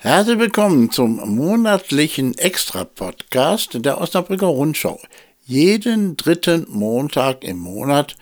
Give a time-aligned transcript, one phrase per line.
[0.00, 5.00] Herzlich willkommen zum monatlichen Extra-Podcast der Osnabrücker Rundschau.
[5.44, 8.14] Jeden dritten Montag im Monat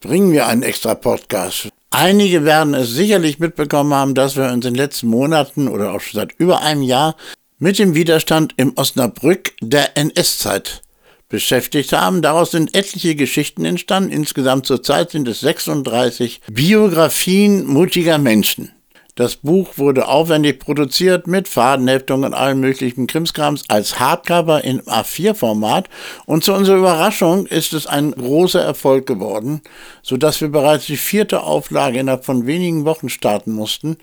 [0.00, 1.68] bringen wir einen Extra-Podcast.
[1.90, 6.00] Einige werden es sicherlich mitbekommen haben, dass wir uns in den letzten Monaten oder auch
[6.00, 7.14] schon seit über einem Jahr
[7.60, 10.82] mit dem Widerstand im Osnabrück der NS-Zeit
[11.28, 12.20] beschäftigt haben.
[12.20, 14.10] Daraus sind etliche Geschichten entstanden.
[14.10, 18.72] Insgesamt zurzeit sind es 36 Biografien mutiger Menschen.
[19.16, 25.88] Das Buch wurde aufwendig produziert mit Fadenheftung und allen möglichen Krimskrams als Hardcover in A4-Format
[26.26, 29.62] und zu unserer Überraschung ist es ein großer Erfolg geworden,
[30.02, 33.96] sodass wir bereits die vierte Auflage innerhalb von wenigen Wochen starten mussten,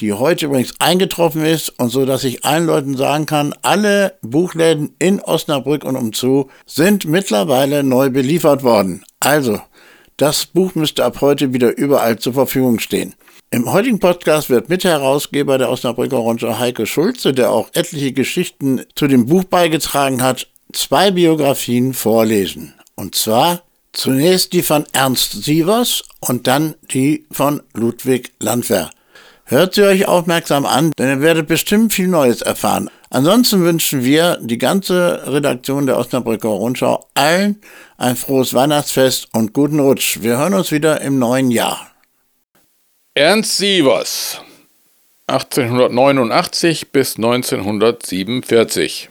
[0.00, 4.94] die heute übrigens eingetroffen ist und so dass ich allen Leuten sagen kann, alle Buchläden
[4.98, 9.04] in Osnabrück und umzu sind mittlerweile neu beliefert worden.
[9.20, 9.60] Also,
[10.16, 13.14] das Buch müsste ab heute wieder überall zur Verfügung stehen.
[13.50, 19.06] Im heutigen Podcast wird Mitherausgeber der Osnabrücker Rundschau Heike Schulze, der auch etliche Geschichten zu
[19.06, 22.74] dem Buch beigetragen hat, zwei Biografien vorlesen.
[22.94, 23.62] Und zwar
[23.94, 28.90] zunächst die von Ernst Sievers und dann die von Ludwig Landwehr.
[29.44, 32.90] Hört sie euch aufmerksam an, denn ihr werdet bestimmt viel Neues erfahren.
[33.08, 37.62] Ansonsten wünschen wir, die ganze Redaktion der Osnabrücker Rundschau, allen
[37.96, 40.18] ein frohes Weihnachtsfest und guten Rutsch.
[40.20, 41.88] Wir hören uns wieder im neuen Jahr.
[43.18, 44.40] Ernst Sievers
[45.26, 49.08] 1889 bis 1947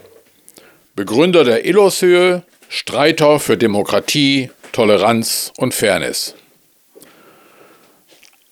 [0.96, 6.36] Begründer der Illoshöhe, Streiter für Demokratie, Toleranz und Fairness.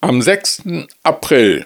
[0.01, 0.63] Am 6.
[1.03, 1.65] April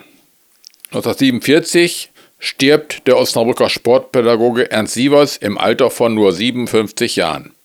[0.91, 7.55] 1947 stirbt der Osnabrücker Sportpädagoge Ernst Sievers im Alter von nur 57 Jahren.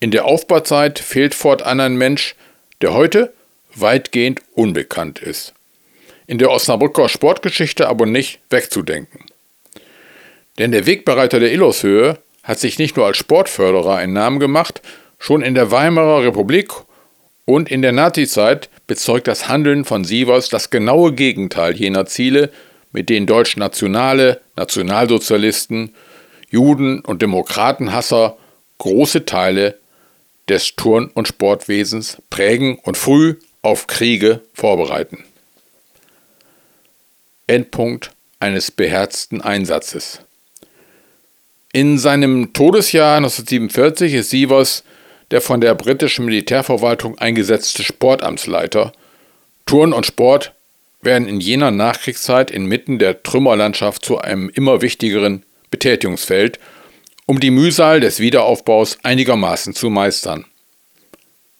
[0.00, 2.34] In der Aufbauzeit fehlt fortan ein Mensch,
[2.80, 3.35] der heute
[3.80, 5.54] weitgehend unbekannt ist.
[6.26, 9.24] In der Osnabrücker Sportgeschichte aber nicht wegzudenken.
[10.58, 14.82] Denn der Wegbereiter der Illoshöhe hat sich nicht nur als Sportförderer einen Namen gemacht,
[15.18, 16.70] schon in der Weimarer Republik
[17.44, 22.50] und in der Nazizeit bezeugt das Handeln von Sievers das genaue Gegenteil jener Ziele,
[22.92, 25.94] mit denen Deutschnationale, Nationalsozialisten,
[26.48, 28.36] Juden und Demokratenhasser
[28.78, 29.78] große Teile
[30.48, 33.36] des Turn- und Sportwesens prägen und früh
[33.66, 35.24] auf Kriege vorbereiten.
[37.48, 40.20] Endpunkt eines beherzten Einsatzes.
[41.72, 44.84] In seinem Todesjahr 1947 ist Sievers
[45.32, 48.92] der von der britischen Militärverwaltung eingesetzte Sportamtsleiter.
[49.66, 50.52] Turn und Sport
[51.02, 56.60] werden in jener Nachkriegszeit inmitten der Trümmerlandschaft zu einem immer wichtigeren Betätigungsfeld,
[57.26, 60.44] um die Mühsal des Wiederaufbaus einigermaßen zu meistern.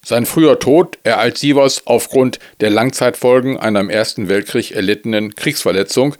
[0.07, 6.15] Sein früher Tod ereilt Sievers aufgrund der Langzeitfolgen einer im Ersten Weltkrieg erlittenen Kriegsverletzung,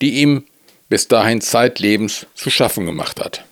[0.00, 0.42] die ihm
[0.88, 3.44] bis dahin zeitlebens zu schaffen gemacht hat.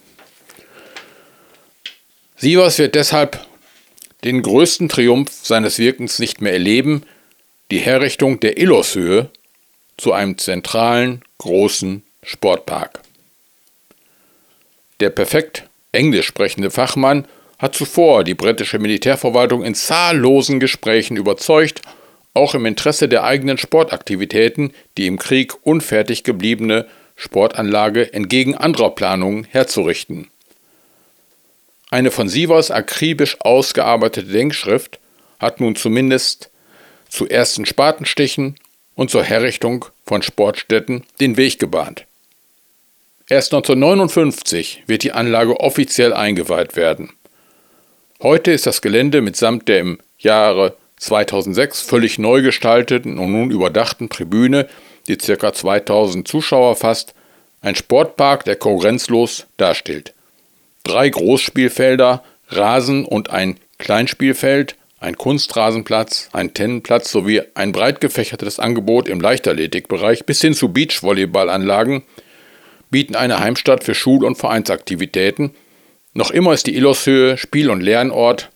[2.35, 3.47] Sievers wird deshalb
[4.25, 7.05] den größten Triumph seines Wirkens nicht mehr erleben,
[7.71, 9.31] die Herrichtung der Illoshöhe
[9.97, 13.01] zu einem zentralen, großen Sportpark.
[14.99, 17.29] Der perfekt englisch sprechende Fachmann
[17.63, 21.81] hat zuvor die britische Militärverwaltung in zahllosen Gesprächen überzeugt,
[22.35, 29.45] auch im Interesse der eigenen Sportaktivitäten die im Krieg unfertig gebliebene Sportanlage entgegen anderer Planungen
[29.45, 30.29] herzurichten.
[31.91, 34.99] Eine von Sievers akribisch ausgearbeitete Denkschrift
[35.39, 36.51] hat nun zumindest
[37.09, 38.57] zu ersten Spatenstichen
[38.97, 42.07] und zur Herrichtung von Sportstätten den Weg gebahnt.
[43.29, 47.13] Erst 1959 wird die Anlage offiziell eingeweiht werden.
[48.23, 54.11] Heute ist das Gelände mitsamt der im Jahre 2006 völlig neu gestalteten und nun überdachten
[54.11, 54.69] Tribüne,
[55.09, 55.53] die ca.
[55.53, 57.15] 2000 Zuschauer fasst,
[57.63, 60.15] ein Sportpark, der konkurrenzlos dasteht.
[60.85, 69.09] Drei Großspielfelder, Rasen und ein Kleinspielfeld, ein Kunstrasenplatz, ein Tennenplatz sowie ein breit gefächertes Angebot
[69.09, 72.05] im Leichtathletikbereich bis hin zu Beachvolleyballanlagen
[72.89, 75.57] bieten eine Heimstatt für Schul- und Vereinsaktivitäten
[76.15, 78.51] noch immer ist die Illoshöhe Spiel- und Lernort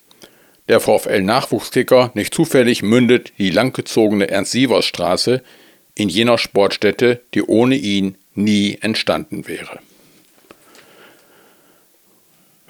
[0.69, 2.11] der VfL-Nachwuchskicker.
[2.15, 5.43] Nicht zufällig mündet die langgezogene Ernst-Sievers-Straße
[5.95, 9.79] in jener Sportstätte, die ohne ihn nie entstanden wäre.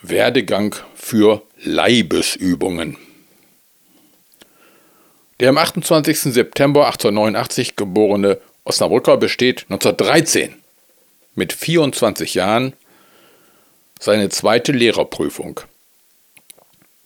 [0.03, 2.97] Werdegang für Leibesübungen.
[5.41, 6.21] Der am 28.
[6.21, 10.55] September 1889 geborene Osnabrücker besteht 1913
[11.35, 12.73] mit 24 Jahren
[13.99, 15.61] seine zweite Lehrerprüfung.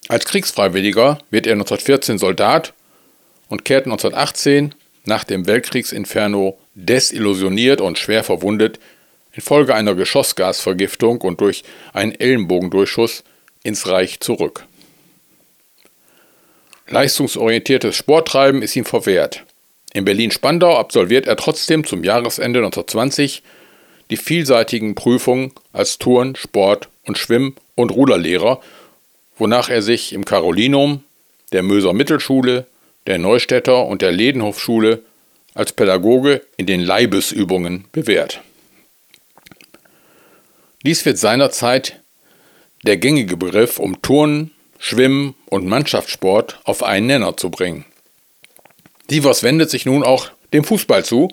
[0.08, 2.74] Als Kriegsfreiwilliger wird er 1914 Soldat
[3.48, 8.78] und kehrt 1918 nach dem Weltkriegsinferno desillusioniert und schwer verwundet
[9.32, 13.24] infolge einer Geschossgasvergiftung und durch einen Ellenbogendurchschuss
[13.62, 14.64] ins Reich zurück.
[16.88, 19.44] Leistungsorientiertes Sporttreiben ist ihm verwehrt.
[19.92, 23.42] In Berlin-Spandau absolviert er trotzdem zum Jahresende 1920
[24.10, 28.60] die vielseitigen Prüfungen als Turn-, Sport- und Schwimm- und Ruderlehrer,
[29.38, 31.04] wonach er sich im Carolinum,
[31.52, 32.66] der Möser Mittelschule,
[33.06, 35.02] der Neustädter und der Ledenhofschule
[35.54, 38.40] als Pädagoge in den Leibesübungen bewährt.
[40.84, 42.00] Dies wird seinerzeit
[42.84, 47.84] der gängige Begriff, um Turnen, Schwimmen und Mannschaftssport auf einen Nenner zu bringen.
[49.10, 51.28] Sievers wendet sich nun auch dem Fußball zu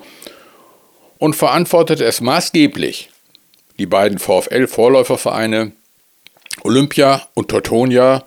[1.18, 3.10] und verantwortet es maßgeblich,
[3.80, 5.72] die beiden VfL-Vorläufervereine
[6.64, 8.24] Olympia und Teutonia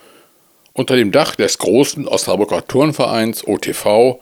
[0.73, 4.21] unter dem Dach des großen Osnabrücker Turnvereins OTV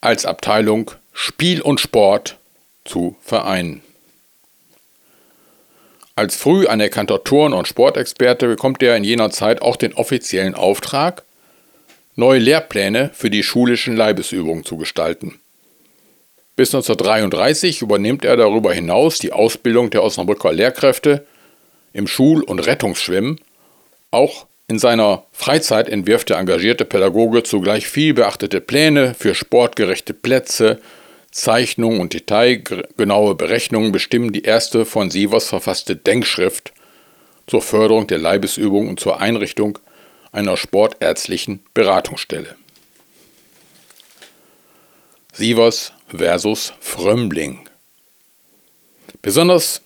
[0.00, 2.38] als Abteilung Spiel und Sport
[2.84, 3.82] zu vereinen.
[6.14, 11.22] Als früh anerkannter Turn- und Sportexperte bekommt er in jener Zeit auch den offiziellen Auftrag,
[12.16, 15.40] neue Lehrpläne für die schulischen Leibesübungen zu gestalten.
[16.58, 21.24] Bis 1933 übernimmt er darüber hinaus die Ausbildung der Osnabrücker Lehrkräfte
[21.92, 23.40] im Schul- und Rettungsschwimmen.
[24.10, 30.80] Auch in seiner Freizeit entwirft der engagierte Pädagoge zugleich viel beachtete Pläne für sportgerechte Plätze,
[31.30, 36.72] Zeichnungen und detailgenaue Berechnungen bestimmen die erste von Sievers verfasste Denkschrift
[37.46, 39.78] zur Förderung der Leibesübung und zur Einrichtung
[40.32, 42.56] einer sportärztlichen Beratungsstelle.
[45.32, 47.68] Sievers versus Frömmling.
[49.22, 49.82] Besonders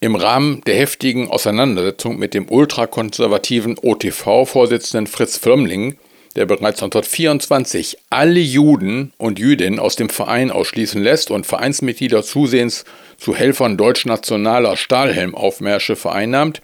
[0.00, 5.98] im Rahmen der heftigen Auseinandersetzung mit dem ultrakonservativen OTV-Vorsitzenden Fritz Frömmling
[6.38, 12.84] der bereits 1924 alle Juden und Jüdinnen aus dem Verein ausschließen lässt und Vereinsmitglieder zusehends
[13.16, 16.62] zu Helfern deutschnationaler Stahlhelmaufmärsche vereinnahmt,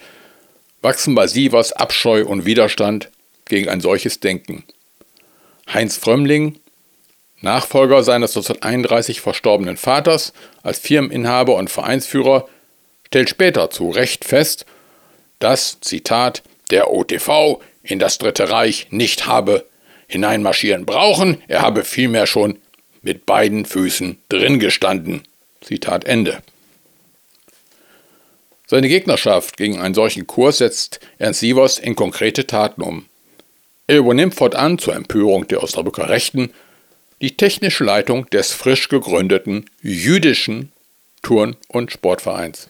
[0.80, 3.10] wachsen bei Sievers Abscheu und Widerstand
[3.46, 4.62] gegen ein solches Denken.
[5.72, 6.60] Heinz Frömmling,
[7.44, 10.32] Nachfolger seines 1931 verstorbenen Vaters
[10.62, 12.48] als Firmeninhaber und Vereinsführer,
[13.06, 14.66] stellt später zu Recht fest,
[15.38, 19.64] dass, Zitat, der OTV in das Dritte Reich nicht habe
[20.08, 22.58] hineinmarschieren brauchen, er habe vielmehr schon
[23.02, 25.22] mit beiden Füßen drin gestanden.
[25.60, 26.42] Zitat Ende.
[28.66, 33.06] Seine Gegnerschaft gegen einen solchen Kurs setzt Ernst Sievers in konkrete Taten um.
[33.86, 36.52] Er übernimmt fortan zur Empörung der Osnabrücker Rechten
[37.24, 40.70] die technische Leitung des frisch gegründeten jüdischen
[41.22, 42.68] Turn- und Sportvereins.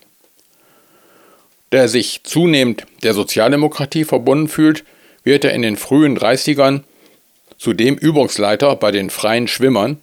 [1.73, 4.85] Der sich zunehmend der Sozialdemokratie verbunden fühlt,
[5.25, 6.85] wird er in den frühen 30ern
[7.59, 10.01] zudem Übungsleiter bei den Freien Schwimmern,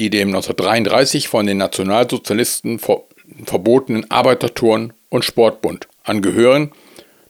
[0.00, 3.04] die dem 1933 von den Nationalsozialisten ver
[3.44, 6.72] verbotenen Arbeiterturn- und Sportbund angehören,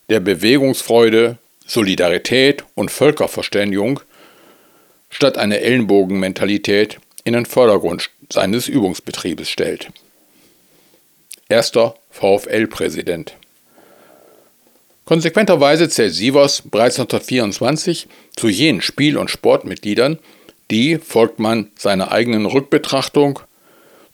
[0.08, 1.36] der Bewegungsfreude,
[1.66, 4.00] Solidarität und Völkerverständigung
[5.10, 9.90] statt einer Ellenbogenmentalität in den Vordergrund seines Übungsbetriebes stellt.
[11.48, 13.34] Erster VfL-Präsident.
[15.04, 20.20] Konsequenterweise zählt Sievers bereits 1924 zu jenen Spiel- und Sportmitgliedern,
[20.70, 23.40] die, folgt man seiner eigenen Rückbetrachtung,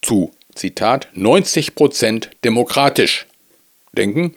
[0.00, 3.26] zu, Zitat, 90 Prozent demokratisch
[3.92, 4.34] denken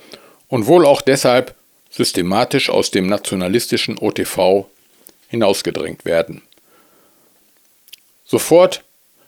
[0.49, 1.55] und wohl auch deshalb
[1.89, 4.65] systematisch aus dem nationalistischen OTV
[5.29, 6.41] hinausgedrängt werden.
[8.29, 8.83] Sofort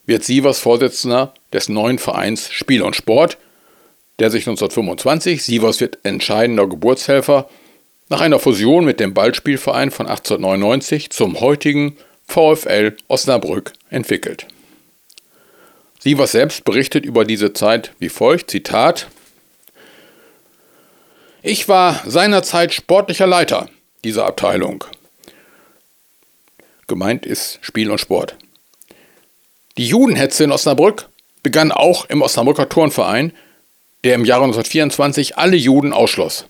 [0.06, 3.40] wird Sievers Vorsitzender des neuen Vereins Spiel und Sport,
[4.20, 7.50] der sich 1925, Sievers wird entscheidender Geburtshelfer,
[8.10, 14.46] nach einer Fusion mit dem Ballspielverein von 1899 zum heutigen VfL Osnabrück entwickelt.
[16.00, 19.08] Sievers selbst berichtet über diese Zeit wie folgt, Zitat,
[21.42, 23.68] Ich war seinerzeit sportlicher Leiter
[24.04, 24.84] dieser Abteilung.
[26.86, 28.36] Gemeint ist Spiel und Sport.
[29.78, 31.08] Die Judenhetze in Osnabrück
[31.44, 33.34] begann auch im Osnabrücker Turnverein,
[34.04, 36.46] der im Jahre 1924 alle Juden ausschloss.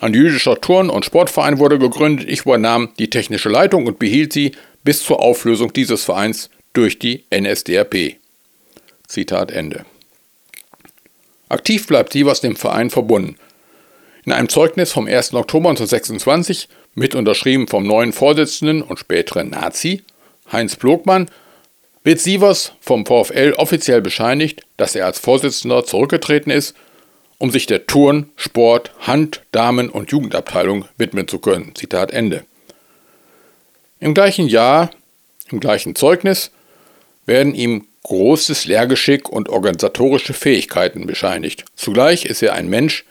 [0.00, 4.52] Ein jüdischer Turn- und Sportverein wurde gegründet, ich übernahm die technische Leitung und behielt sie
[4.82, 8.16] bis zur Auflösung dieses Vereins durch die NSDAP.
[9.06, 9.84] Zitat Ende.
[11.48, 13.36] Aktiv bleibt Sievers dem Verein verbunden.
[14.24, 15.34] In einem Zeugnis vom 1.
[15.34, 20.02] Oktober 1926, mit unterschrieben vom neuen Vorsitzenden und späteren Nazi,
[20.50, 21.28] Heinz Blogmann,
[22.02, 26.74] wird Sievers vom VfL offiziell bescheinigt, dass er als Vorsitzender zurückgetreten ist,
[27.38, 31.74] um sich der Turn-, Sport-, Hand-, Damen- und Jugendabteilung widmen zu können.
[31.74, 32.44] Zitat Ende.
[33.98, 34.90] Im gleichen Jahr
[35.50, 36.52] Im gleichen Zeugnis
[37.26, 41.64] werden ihm großes Lehrgeschick und organisatorische Fähigkeiten bescheinigt.
[41.74, 43.04] Zugleich ist er ein Mensch,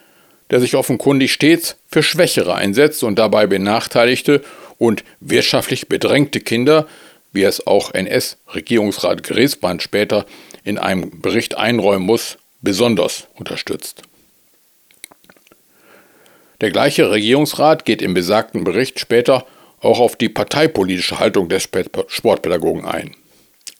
[0.49, 4.41] der sich offenkundig stets für Schwächere einsetzt und dabei benachteiligte
[4.77, 6.87] und wirtschaftlich bedrängte Kinder,
[7.31, 10.25] wie es auch NS-Regierungsrat Griesband später
[10.63, 14.01] in einem Bericht einräumen muss, besonders unterstützt.
[16.61, 19.45] Der gleiche Regierungsrat geht im besagten Bericht später
[19.81, 21.69] auch auf die parteipolitische Haltung des
[22.07, 23.15] Sportpädagogen ein.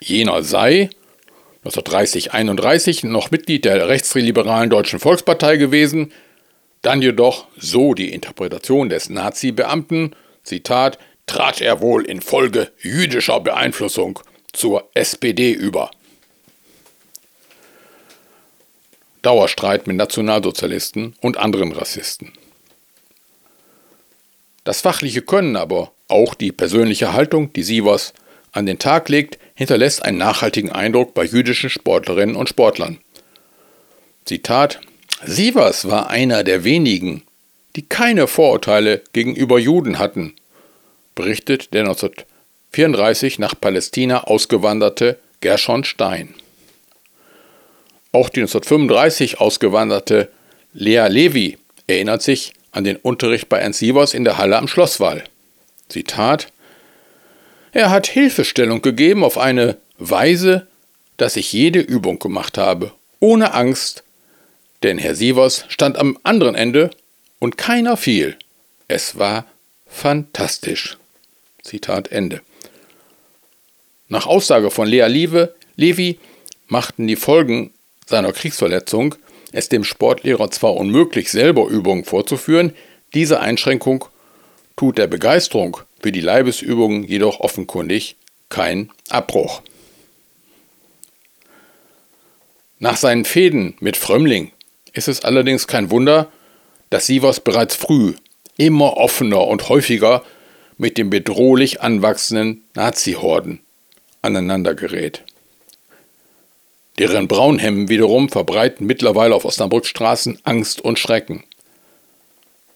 [0.01, 0.89] Jener sei
[1.65, 6.13] 1930-31 noch Mitglied der rechtsliberalen Deutschen Volkspartei gewesen,
[6.81, 10.97] dann jedoch, so die Interpretation des Nazi-Beamten, Zitat,
[11.29, 14.19] trat er wohl infolge jüdischer Beeinflussung
[14.51, 15.91] zur SPD über.
[19.21, 22.33] Dauerstreit mit Nationalsozialisten und anderen Rassisten.
[24.63, 28.13] Das fachliche Können aber, auch die persönliche Haltung, die Sievers
[28.51, 32.97] an den Tag legt, hinterlässt einen nachhaltigen Eindruck bei jüdischen Sportlerinnen und Sportlern.
[34.25, 34.79] Zitat
[35.23, 37.21] Sievers war einer der wenigen,
[37.75, 40.33] die keine Vorurteile gegenüber Juden hatten,
[41.19, 46.33] berichtet der 1934 nach Palästina ausgewanderte Gershon Stein.
[48.13, 50.29] Auch die 1935 ausgewanderte
[50.71, 51.57] Lea Levi
[51.87, 55.25] erinnert sich an den Unterricht bei Ernst Sievers in der Halle am Schlosswall.
[55.89, 56.47] Zitat
[57.73, 60.67] Er hat Hilfestellung gegeben auf eine Weise,
[61.17, 64.05] dass ich jede Übung gemacht habe, ohne Angst,
[64.83, 66.91] denn Herr Sievers stand am anderen Ende
[67.39, 68.37] und keiner fiel.
[68.87, 69.45] Es war
[69.85, 70.98] fantastisch.
[71.63, 72.41] Zitat Ende.
[74.07, 76.19] Nach Aussage von Lea Lieve, Levi
[76.67, 77.73] machten die Folgen
[78.05, 79.15] seiner Kriegsverletzung
[79.51, 82.73] es dem Sportlehrer zwar unmöglich, selber Übungen vorzuführen,
[83.13, 84.05] diese Einschränkung
[84.75, 88.15] tut der Begeisterung für die Leibesübungen jedoch offenkundig
[88.49, 89.61] keinen Abbruch.
[92.77, 94.51] Nach seinen Fäden mit Frömmling
[94.93, 96.31] ist es allerdings kein Wunder,
[96.89, 98.13] dass Sievers bereits früh
[98.57, 100.23] immer offener und häufiger
[100.79, 103.59] mit den bedrohlich anwachsenden Nazi-Horden
[104.23, 105.21] aneinander gerät.
[106.97, 111.43] Deren Braunhemden wiederum verbreiten mittlerweile auf Osnabrücks Straßen Angst und Schrecken.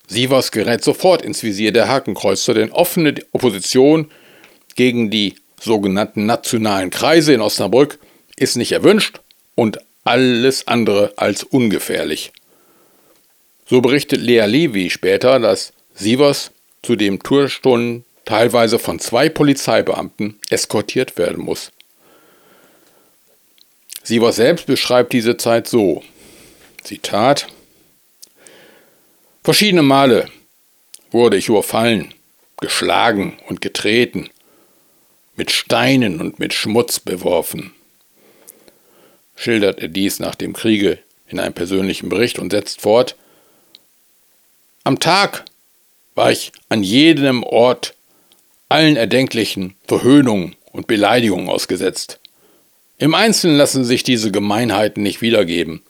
[0.07, 4.11] Sievers gerät sofort ins Visier der Hakenkreuzer, denn offene Opposition
[4.75, 7.99] gegen die sogenannten nationalen Kreise in Osnabrück
[8.35, 9.21] ist nicht erwünscht
[9.55, 12.33] und alles andere als ungefährlich.
[13.65, 16.51] So berichtet Lea Levy später, dass Sievers
[16.83, 21.71] zu dem Tourstunden teilweise von zwei Polizeibeamten eskortiert werden muss.
[24.03, 26.03] Sievers selbst beschreibt diese Zeit so:
[26.83, 27.47] Zitat.
[29.43, 30.29] Verschiedene Male
[31.11, 32.13] wurde ich überfallen,
[32.61, 34.29] geschlagen und getreten,
[35.35, 37.73] mit Steinen und mit Schmutz beworfen.
[39.35, 43.15] Schildert er dies nach dem Kriege in einem persönlichen Bericht und setzt fort,
[44.83, 45.45] am Tag
[46.15, 47.95] war ich an jedem Ort
[48.69, 52.19] allen erdenklichen Verhöhnungen und Beleidigungen ausgesetzt.
[52.97, 55.81] Im Einzelnen lassen sich diese Gemeinheiten nicht wiedergeben.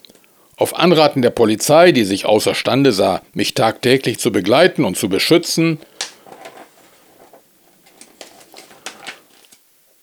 [0.56, 5.80] Auf Anraten der Polizei, die sich außerstande sah, mich tagtäglich zu begleiten und zu beschützen,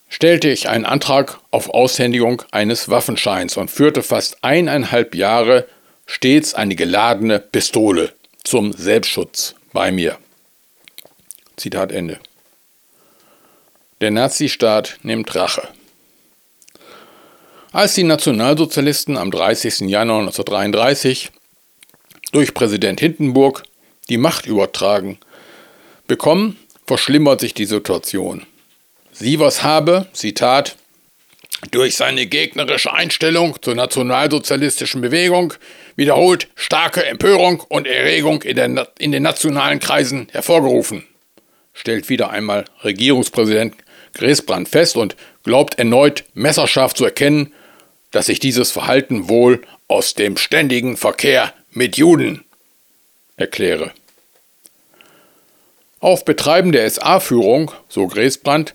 [0.09, 5.67] stellte ich einen Antrag auf Aushändigung eines Waffenscheins und führte fast eineinhalb Jahre
[6.05, 8.13] stets eine geladene Pistole
[8.43, 10.17] zum Selbstschutz bei mir.
[11.57, 12.19] Zitat Ende.
[14.01, 15.67] Der Nazistaat nimmt Rache.
[17.71, 19.81] Als die Nationalsozialisten am 30.
[19.81, 21.31] Januar 1933
[22.31, 23.63] durch Präsident Hindenburg
[24.09, 25.19] die Macht übertragen
[26.07, 28.45] bekommen, verschlimmert sich die Situation.
[29.13, 30.75] Sievers habe, Zitat,
[31.69, 35.53] durch seine gegnerische Einstellung zur nationalsozialistischen Bewegung
[35.95, 41.05] wiederholt starke Empörung und Erregung in, der, in den nationalen Kreisen hervorgerufen,
[41.73, 43.75] stellt wieder einmal Regierungspräsident
[44.13, 47.53] Griesbrand fest und glaubt erneut messerscharf zu erkennen,
[48.11, 52.43] dass sich dieses Verhalten wohl aus dem ständigen Verkehr mit Juden
[53.37, 53.91] erkläre.
[55.99, 58.73] Auf Betreiben der SA-Führung, so Griesbrand,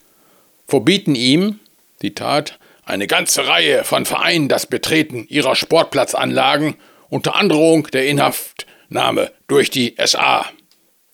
[0.68, 1.58] verbieten ihm,
[2.00, 6.76] Zitat, eine ganze Reihe von Vereinen das Betreten ihrer Sportplatzanlagen
[7.10, 10.46] unter Androhung der Inhaftnahme durch die SA.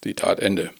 [0.03, 0.71] Zitat Ende.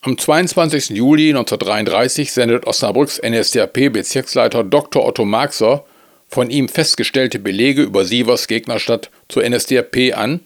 [0.00, 0.90] Am 22.
[0.90, 5.04] Juli 1933 sendet Osnabrücks NSDAP-Bezirksleiter Dr.
[5.04, 5.84] Otto Marxer
[6.28, 10.40] von ihm festgestellte Belege über Sievers Gegnerstadt zur NSDAP an,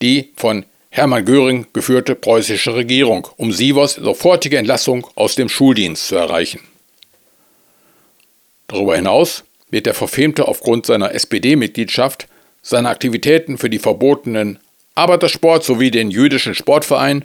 [0.00, 6.16] die von Hermann Göring geführte preußische Regierung, um Sievers sofortige Entlassung aus dem Schuldienst zu
[6.16, 6.60] erreichen.
[8.72, 12.26] Darüber hinaus wird der Verfemte aufgrund seiner SPD-Mitgliedschaft
[12.62, 14.58] seine Aktivitäten für die verbotenen
[14.94, 17.24] Arbeitersport sowie den jüdischen Sportverein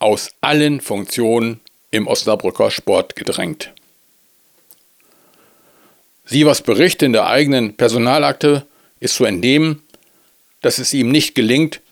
[0.00, 1.60] aus allen Funktionen
[1.92, 3.72] im Osnabrücker Sport gedrängt.
[6.24, 8.66] Sievers Bericht in der eigenen Personalakte
[8.98, 9.80] ist zu entnehmen,
[10.60, 11.82] dass es ihm nicht gelingt,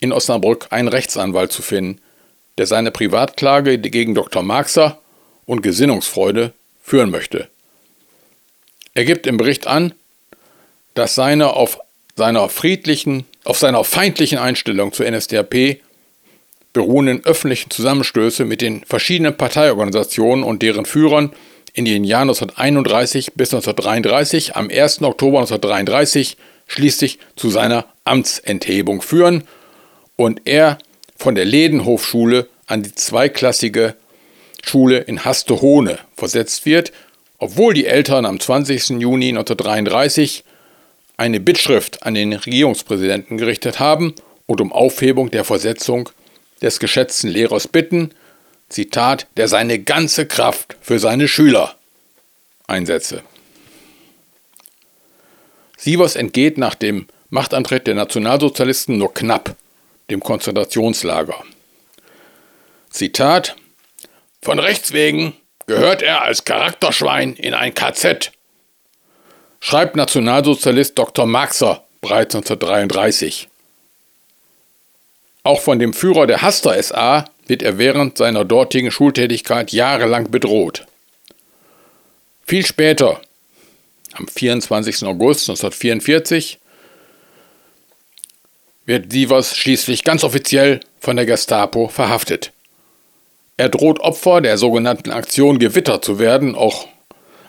[0.00, 2.00] in Osnabrück einen Rechtsanwalt zu finden,
[2.58, 4.42] der seine Privatklage gegen Dr.
[4.42, 4.98] Marxer
[5.46, 7.51] und Gesinnungsfreude führen möchte.
[8.94, 9.94] Er gibt im Bericht an,
[10.94, 11.78] dass seine auf
[12.14, 15.78] seiner friedlichen, auf seiner feindlichen Einstellung zur NSDAP
[16.72, 21.32] beruhenden öffentlichen Zusammenstöße mit den verschiedenen Parteiorganisationen und deren Führern
[21.74, 25.02] in den Jahren 1931 bis 1933 am 1.
[25.02, 29.44] Oktober 1933 schließlich zu seiner Amtsenthebung führen
[30.16, 30.78] und er
[31.16, 33.94] von der Ledenhofschule an die zweiklassige
[34.64, 36.92] Schule in Hastehohne versetzt wird,
[37.42, 39.00] obwohl die Eltern am 20.
[39.00, 40.44] Juni 1933
[41.16, 44.14] eine Bittschrift an den Regierungspräsidenten gerichtet haben
[44.46, 46.08] und um Aufhebung der Versetzung
[46.62, 48.12] des geschätzten Lehrers bitten,
[48.68, 51.74] Zitat, der seine ganze Kraft für seine Schüler
[52.68, 53.24] einsetze.
[55.76, 59.56] Sievers entgeht nach dem Machtantritt der Nationalsozialisten nur knapp
[60.10, 61.42] dem Konzentrationslager.
[62.90, 63.56] Zitat
[64.40, 65.34] Von Rechts wegen
[65.66, 68.32] gehört er als Charakterschwein in ein KZ,
[69.60, 71.26] schreibt Nationalsozialist Dr.
[71.26, 73.48] Marxer bereits 1933.
[75.44, 80.86] Auch von dem Führer der Haster SA wird er während seiner dortigen Schultätigkeit jahrelang bedroht.
[82.46, 83.20] Viel später,
[84.12, 85.04] am 24.
[85.04, 86.58] August 1944,
[88.84, 92.52] wird Sievers schließlich ganz offiziell von der Gestapo verhaftet.
[93.62, 96.88] Er droht Opfer der sogenannten Aktion Gewitter zu werden, auch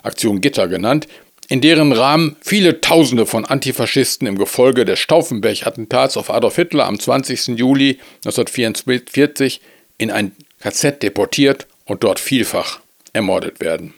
[0.04, 1.08] Aktion Gitter genannt,
[1.48, 7.00] in deren Rahmen viele Tausende von Antifaschisten im Gefolge des Stauffenberg-Attentats auf Adolf Hitler am
[7.00, 7.58] 20.
[7.58, 9.60] Juli 1944
[9.98, 12.78] in ein KZ deportiert und dort vielfach
[13.12, 13.92] ermordet werden.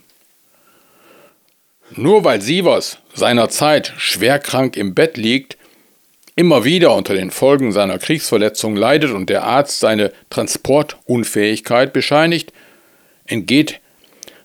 [1.96, 5.58] Nur weil Sievers seinerzeit schwerkrank im Bett liegt,
[6.36, 12.52] immer wieder unter den Folgen seiner Kriegsverletzung leidet und der Arzt seine Transportunfähigkeit bescheinigt,
[13.24, 13.80] entgeht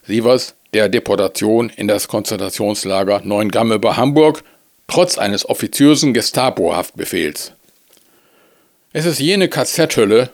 [0.04, 4.42] Sievers der Deportation in das Konzentrationslager Neuengamme bei Hamburg
[4.88, 7.52] trotz eines offiziösen Gestapo-Haftbefehls.
[8.94, 10.30] Es ist jene KZ-Hölle,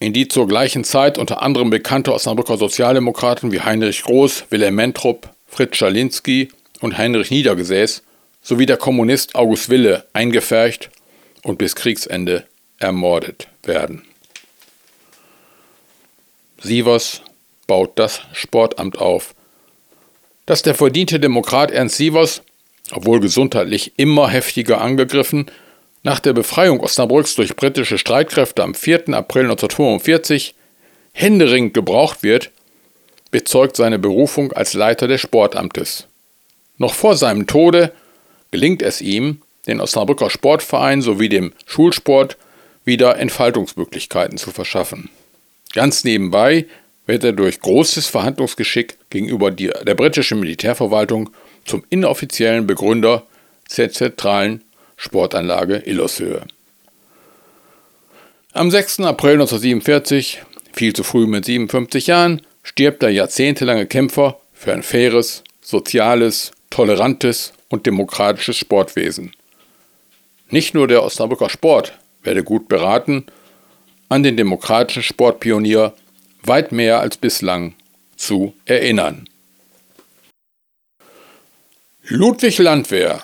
[0.00, 5.28] in die zur gleichen Zeit unter anderem bekannte Osnabrücker Sozialdemokraten wie Heinrich Groß, Wilhelm Mentrup,
[5.46, 6.48] Fritz Schalinski
[6.80, 8.02] und Heinrich Niedergesäß
[8.42, 10.90] sowie der Kommunist August Wille eingefercht
[11.42, 12.44] und bis Kriegsende
[12.78, 14.02] ermordet werden.
[16.62, 17.22] Sievers
[17.66, 19.34] baut das Sportamt auf.
[20.46, 22.42] Dass der verdiente Demokrat Ernst Sievers,
[22.92, 25.46] obwohl gesundheitlich immer heftiger angegriffen,
[26.02, 29.10] nach der Befreiung Osnabrücks durch britische Streitkräfte am 4.
[29.10, 30.54] April 1945
[31.12, 32.50] händeringend gebraucht wird,
[33.30, 36.06] bezeugt seine Berufung als Leiter des Sportamtes.
[36.78, 37.92] Noch vor seinem Tode
[38.50, 42.36] gelingt es ihm, den Osnabrücker Sportverein sowie dem Schulsport
[42.84, 45.10] wieder Entfaltungsmöglichkeiten zu verschaffen.
[45.72, 46.66] Ganz nebenbei
[47.06, 51.30] wird er durch großes Verhandlungsgeschick gegenüber der britischen Militärverwaltung
[51.64, 53.26] zum inoffiziellen Begründer
[53.76, 54.64] der zentralen
[54.96, 56.42] Sportanlage Illoshöhe.
[58.52, 59.00] Am 6.
[59.00, 65.44] April 1947, viel zu früh mit 57 Jahren, stirbt der jahrzehntelange Kämpfer für ein faires,
[65.62, 69.32] soziales, tolerantes und demokratisches Sportwesen.
[70.50, 73.24] Nicht nur der Osnabrücker Sport werde gut beraten,
[74.10, 75.94] an den demokratischen Sportpionier
[76.42, 77.74] weit mehr als bislang
[78.16, 79.28] zu erinnern.
[82.02, 83.22] Ludwig Landwehr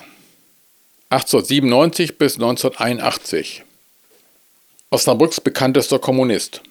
[1.09, 3.63] 1897 bis 1981
[4.89, 6.61] Osnabrücks bekanntester Kommunist.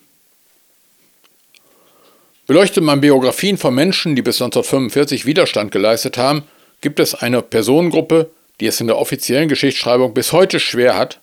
[2.46, 6.44] Beleuchtet man Biografien von Menschen, die bis 1945 Widerstand geleistet haben,
[6.80, 11.20] gibt es eine Personengruppe, die es in der offiziellen Geschichtsschreibung bis heute schwer hat,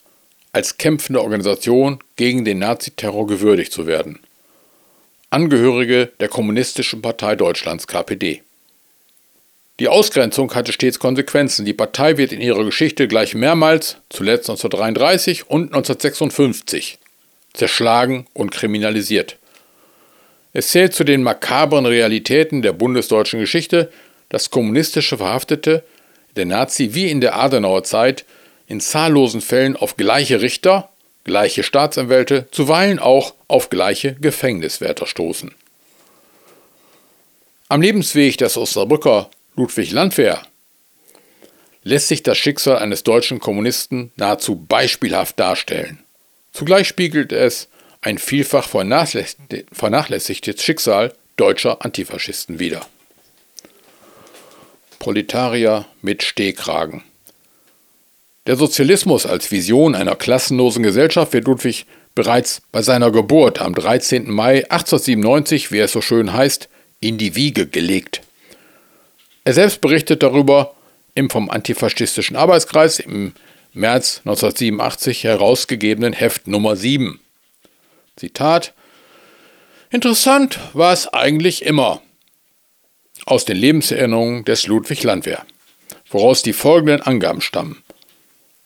[0.52, 4.20] als kämpfende Organisation gegen den Naziterror gewürdigt zu werden.
[5.30, 8.42] Angehörige der Kommunistischen Partei Deutschlands KPD.
[9.80, 11.64] Die Ausgrenzung hatte stets Konsequenzen.
[11.64, 16.98] Die Partei wird in ihrer Geschichte gleich mehrmals, zuletzt 1933 und 1956,
[17.52, 19.36] zerschlagen und kriminalisiert.
[20.52, 23.90] Es zählt zu den makabren Realitäten der bundesdeutschen Geschichte,
[24.34, 25.84] dass kommunistische Verhaftete
[26.34, 28.24] der Nazi wie in der Adenauer Zeit
[28.66, 30.88] in zahllosen Fällen auf gleiche Richter
[31.22, 35.54] gleiche Staatsanwälte, zuweilen auch auf gleiche Gefängniswärter stoßen.
[37.68, 40.42] Am Lebensweg des Osnabrücker Ludwig Landwehr
[41.84, 46.00] lässt sich das Schicksal eines deutschen Kommunisten nahezu beispielhaft darstellen.
[46.52, 47.68] Zugleich spiegelt es
[48.00, 52.84] ein vielfach vernachlässigtes Schicksal deutscher Antifaschisten wider.
[55.04, 57.02] Proletarier mit Stehkragen.
[58.46, 64.30] Der Sozialismus als Vision einer klassenlosen Gesellschaft wird Ludwig bereits bei seiner Geburt am 13.
[64.30, 68.22] Mai 1897, wie es so schön heißt, in die Wiege gelegt.
[69.44, 70.74] Er selbst berichtet darüber
[71.14, 73.34] im vom antifaschistischen Arbeitskreis im
[73.74, 77.20] März 1987 herausgegebenen Heft Nummer 7.
[78.16, 78.72] Zitat
[79.90, 82.00] Interessant war es eigentlich immer.
[83.26, 85.44] Aus den Lebenserinnerungen des Ludwig Landwehr,
[86.10, 87.82] woraus die folgenden Angaben stammen.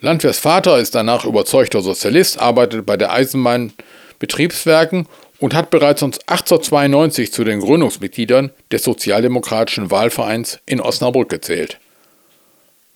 [0.00, 5.06] Landwehrs Vater ist danach überzeugter Sozialist, arbeitet bei der Eisenbahnbetriebswerken
[5.38, 11.78] und hat bereits 1892 zu den Gründungsmitgliedern des Sozialdemokratischen Wahlvereins in Osnabrück gezählt.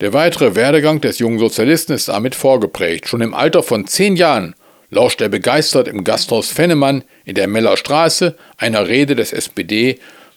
[0.01, 3.07] Der weitere Werdegang des jungen Sozialisten ist damit vorgeprägt.
[3.07, 4.55] Schon im Alter von zehn Jahren
[4.89, 9.31] lauscht er begeistert im Gasthaus Fennemann in der Meller Straße einer Rede des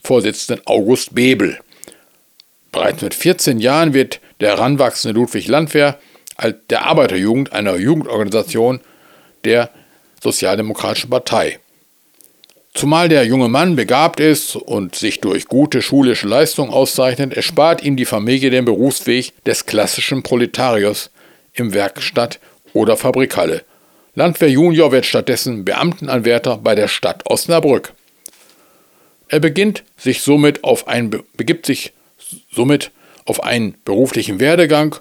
[0.07, 1.59] SPD-Vorsitzenden August Bebel.
[2.71, 5.99] Bereits mit 14 Jahren wird der heranwachsende Ludwig Landwehr
[6.69, 8.79] der Arbeiterjugend einer Jugendorganisation
[9.43, 9.69] der
[10.21, 11.59] Sozialdemokratischen Partei.
[12.73, 17.97] Zumal der junge Mann begabt ist und sich durch gute schulische Leistung auszeichnet, erspart ihm
[17.97, 21.09] die Familie den Berufsweg des klassischen Proletariers
[21.53, 22.39] im Werkstatt
[22.73, 23.63] oder Fabrikhalle.
[24.13, 27.93] Landwehr Junior wird stattdessen Beamtenanwärter bei der Stadt Osnabrück.
[29.29, 31.93] Er beginnt sich somit auf ein, begibt sich
[32.51, 32.91] somit
[33.25, 34.95] auf einen beruflichen Werdegang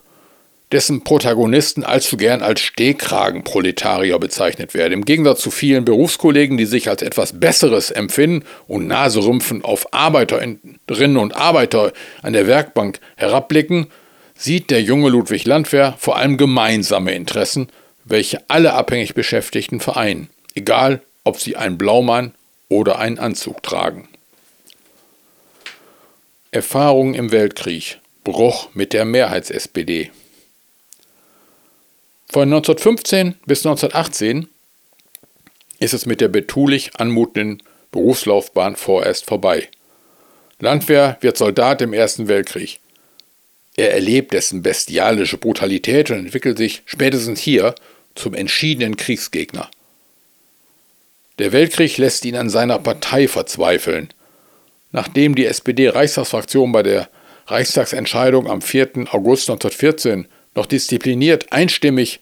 [0.72, 4.94] dessen Protagonisten allzu gern als Stehkragenproletarier bezeichnet werden.
[4.94, 11.16] Im Gegensatz zu vielen Berufskollegen, die sich als etwas Besseres empfinden und naserümpfend auf Arbeiterinnen
[11.16, 13.86] und Arbeiter an der Werkbank herabblicken,
[14.34, 17.68] sieht der junge Ludwig Landwehr vor allem gemeinsame Interessen,
[18.04, 22.32] welche alle abhängig Beschäftigten vereinen, egal ob sie einen Blaumann
[22.68, 24.08] oder einen Anzug tragen.
[26.56, 30.10] Erfahrungen im Weltkrieg, Bruch mit der Mehrheits-SPD.
[32.30, 34.48] Von 1915 bis 1918
[35.78, 39.68] ist es mit der betulich anmutenden Berufslaufbahn vorerst vorbei.
[40.58, 42.80] Landwehr wird Soldat im Ersten Weltkrieg.
[43.76, 47.74] Er erlebt dessen bestialische Brutalität und entwickelt sich spätestens hier
[48.14, 49.70] zum entschiedenen Kriegsgegner.
[51.38, 54.08] Der Weltkrieg lässt ihn an seiner Partei verzweifeln.
[54.96, 57.10] Nachdem die SPD-Reichstagsfraktion bei der
[57.48, 58.92] Reichstagsentscheidung am 4.
[59.10, 62.20] August 1914 noch diszipliniert einstimmig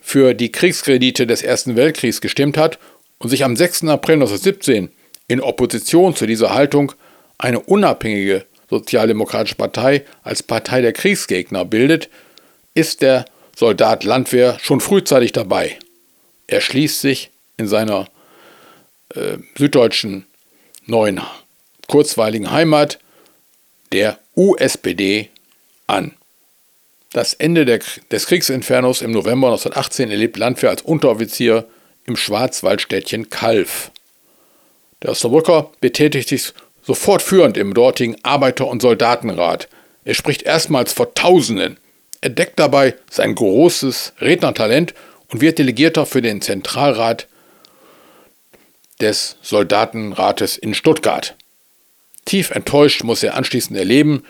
[0.00, 2.80] für die Kriegskredite des Ersten Weltkriegs gestimmt hat
[3.18, 3.84] und sich am 6.
[3.84, 4.90] April 1917
[5.28, 6.90] in Opposition zu dieser Haltung
[7.38, 12.08] eine unabhängige Sozialdemokratische Partei als Partei der Kriegsgegner bildet,
[12.74, 15.78] ist der Soldat Landwehr schon frühzeitig dabei.
[16.48, 18.08] Er schließt sich in seiner
[19.14, 20.26] äh, süddeutschen
[20.86, 21.20] neuen
[21.86, 22.98] kurzweiligen Heimat
[23.92, 25.30] der USPD
[25.86, 26.14] an.
[27.12, 31.66] Das Ende der, des Kriegsinfernos im November 1918 erlebt Landwehr als Unteroffizier
[32.04, 33.90] im Schwarzwaldstädtchen Kalf.
[35.02, 39.68] Der Osnabrücker betätigt sich sofort führend im dortigen Arbeiter- und Soldatenrat.
[40.04, 41.78] Er spricht erstmals vor Tausenden.
[42.20, 44.94] Er deckt dabei sein großes Rednertalent
[45.28, 47.26] und wird Delegierter für den Zentralrat
[49.00, 51.35] des Soldatenrates in Stuttgart.
[52.26, 54.22] Tief enttäuscht muss er anschließend erleben,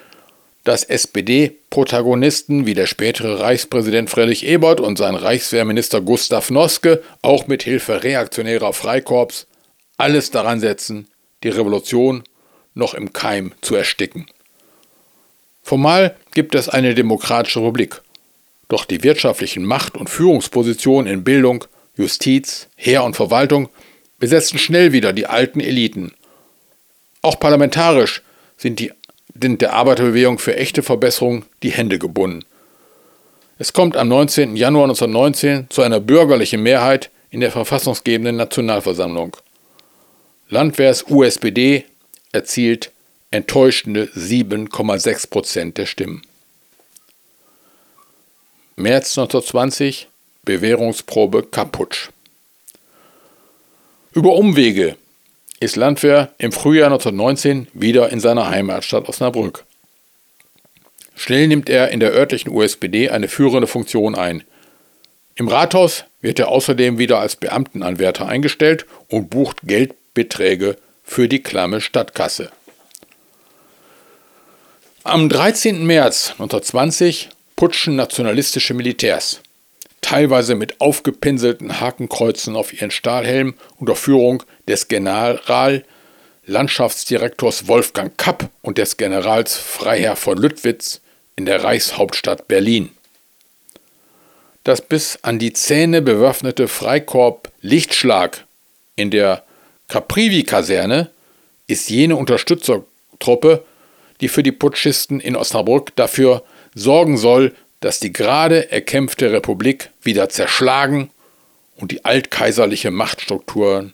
[0.62, 7.62] dass SPD-Protagonisten wie der spätere Reichspräsident Friedrich Ebert und sein Reichswehrminister Gustav Noske auch mit
[7.62, 9.46] Hilfe reaktionärer Freikorps
[9.96, 11.08] alles daran setzen,
[11.42, 12.24] die Revolution
[12.74, 14.26] noch im Keim zu ersticken.
[15.62, 18.02] Formal gibt es eine demokratische Republik,
[18.68, 21.64] doch die wirtschaftlichen Macht- und Führungspositionen in Bildung,
[21.96, 23.68] Justiz, Heer und Verwaltung
[24.18, 26.12] besetzen schnell wieder die alten Eliten.
[27.26, 28.22] Auch parlamentarisch
[28.56, 28.92] sind die
[29.34, 32.44] sind der Arbeiterbewegung für echte Verbesserung die Hände gebunden.
[33.58, 34.54] Es kommt am 19.
[34.54, 39.36] Januar 1919 zu einer bürgerlichen Mehrheit in der verfassungsgebenden Nationalversammlung.
[40.50, 41.84] Landwehrs USPD
[42.30, 42.92] erzielt
[43.32, 46.22] enttäuschende 7,6 Prozent der Stimmen.
[48.76, 50.06] März 1920
[50.44, 52.10] Bewährungsprobe Kaputsch.
[54.12, 54.96] Über Umwege
[55.60, 59.64] ist Landwehr im Frühjahr 1919 wieder in seiner Heimatstadt Osnabrück.
[61.14, 64.44] Schnell nimmt er in der örtlichen USPD eine führende Funktion ein.
[65.34, 71.80] Im Rathaus wird er außerdem wieder als Beamtenanwärter eingestellt und bucht Geldbeträge für die klamme
[71.80, 72.50] Stadtkasse.
[75.04, 75.86] Am 13.
[75.86, 79.40] März 1920 putschen nationalistische Militärs,
[80.06, 88.98] teilweise mit aufgepinselten Hakenkreuzen auf ihren Stahlhelm unter Führung des Generallandschaftsdirektors Wolfgang Kapp und des
[88.98, 91.00] Generals Freiherr von Lüttwitz
[91.34, 92.90] in der Reichshauptstadt Berlin.
[94.62, 98.44] Das bis an die Zähne bewaffnete Freikorps Lichtschlag
[98.94, 99.42] in der
[99.88, 101.10] Caprivi-Kaserne
[101.66, 103.64] ist jene Unterstützertruppe,
[104.20, 106.44] die für die Putschisten in Osnabrück dafür
[106.76, 111.10] sorgen soll, dass die gerade erkämpfte Republik wieder zerschlagen
[111.76, 113.92] und die altkaiserliche Machtstrukturen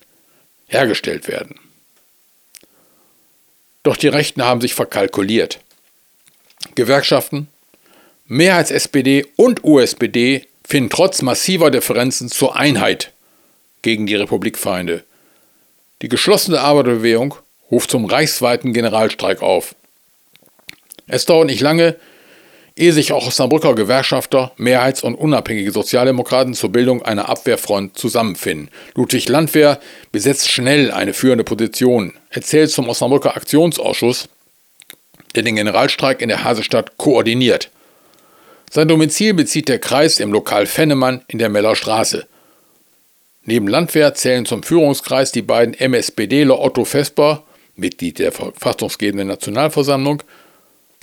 [0.67, 1.59] hergestellt werden.
[3.83, 5.61] Doch die Rechten haben sich verkalkuliert.
[6.75, 7.49] Gewerkschaften,
[8.27, 13.13] Mehrheits-SPD und USPD finden trotz massiver Differenzen zur Einheit
[13.83, 15.05] gegen die Republikfeinde.
[16.03, 17.35] Die geschlossene Arbeiterbewegung
[17.71, 19.75] ruft zum reichsweiten Generalstreik auf.
[21.09, 21.97] Es dauert nicht lange,
[22.77, 28.71] ehe sich auch Osnabrücker Gewerkschafter, Mehrheits- und unabhängige Sozialdemokraten zur Bildung einer Abwehrfront zusammenfinden.
[28.95, 29.81] Ludwig Landwehr
[30.11, 34.29] besetzt schnell eine führende Position, erzählt zum Osnabrücker Aktionsausschuss,
[35.35, 37.71] der den Generalstreik in der Hasestadt koordiniert.
[38.71, 42.27] Sein Domizil bezieht der Kreis im Lokal Fennemann in der Meller Straße.
[43.45, 47.43] Neben Landwehr zählen zum Führungskreis die beiden MSPDler Otto Vesper,
[47.75, 50.23] Mitglied der verfassungsgebenden Nationalversammlung,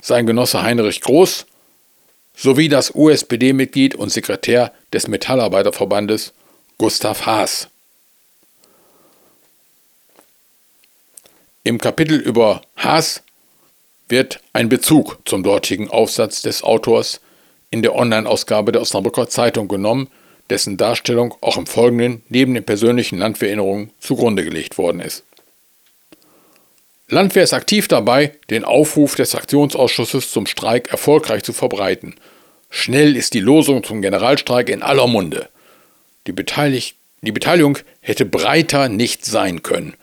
[0.02, 1.46] sein Genosse Heinrich Groß
[2.40, 6.32] sowie das USPD-Mitglied und Sekretär des Metallarbeiterverbandes
[6.78, 7.68] Gustav Haas.
[11.64, 13.22] Im Kapitel über Haas
[14.08, 17.20] wird ein Bezug zum dortigen Aufsatz des Autors
[17.70, 20.08] in der Online-Ausgabe der Osnabrücker Zeitung genommen,
[20.48, 25.24] dessen Darstellung auch im Folgenden neben den persönlichen Landwehrerinnerungen zugrunde gelegt worden ist.
[27.10, 32.14] Landwehr ist aktiv dabei, den Aufruf des Aktionsausschusses zum Streik erfolgreich zu verbreiten.
[32.70, 35.48] Schnell ist die Losung zum Generalstreik in aller Munde.
[36.26, 39.94] Die, Beteilig die Beteiligung hätte breiter nicht sein können.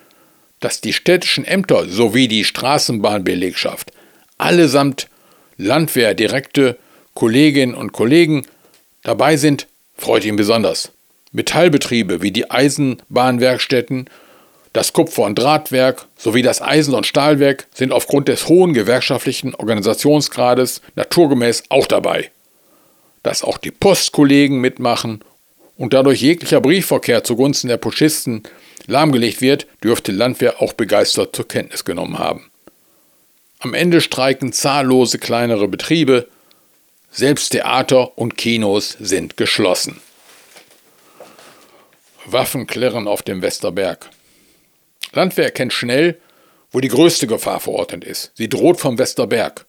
[0.60, 3.92] Dass die städtischen Ämter sowie die Straßenbahnbelegschaft
[4.38, 5.08] allesamt
[5.58, 6.78] Landwehr direkte
[7.16, 8.46] Kolleginnen und Kollegen
[9.02, 9.66] dabei sind,
[9.98, 10.92] freut ihn besonders.
[11.32, 14.10] Metallbetriebe wie die Eisenbahnwerkstätten,
[14.74, 20.82] das Kupfer- und Drahtwerk sowie das Eisen- und Stahlwerk sind aufgrund des hohen gewerkschaftlichen Organisationsgrades
[20.96, 22.30] naturgemäß auch dabei.
[23.28, 25.22] Dass auch die Postkollegen mitmachen
[25.76, 28.44] und dadurch jeglicher Briefverkehr zugunsten der Puschisten
[28.86, 32.50] lahmgelegt wird, dürfte Landwehr auch begeistert zur Kenntnis genommen haben.
[33.60, 36.30] Am Ende streiken zahllose kleinere Betriebe,
[37.12, 40.00] selbst Theater und Kinos sind geschlossen.
[42.28, 44.10] Waffen klirren auf dem Westerberg.
[45.12, 46.18] Landwehr erkennt schnell,
[46.72, 48.32] wo die größte Gefahr verordnet ist.
[48.36, 49.66] Sie droht vom Westerberg.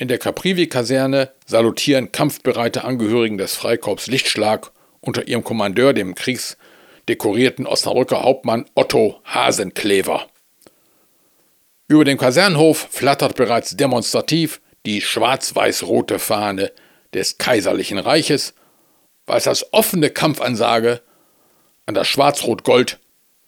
[0.00, 8.22] In der Caprivi-Kaserne salutieren kampfbereite Angehörigen des Freikorps Lichtschlag unter ihrem Kommandeur, dem kriegsdekorierten Osnabrücker
[8.22, 10.28] Hauptmann Otto Hasenklever.
[11.88, 16.70] Über dem Kasernenhof flattert bereits demonstrativ die schwarz-weiß-rote Fahne
[17.12, 18.54] des Kaiserlichen Reiches,
[19.26, 21.02] was als offene Kampfansage
[21.86, 23.00] an das Schwarz-Rot-Gold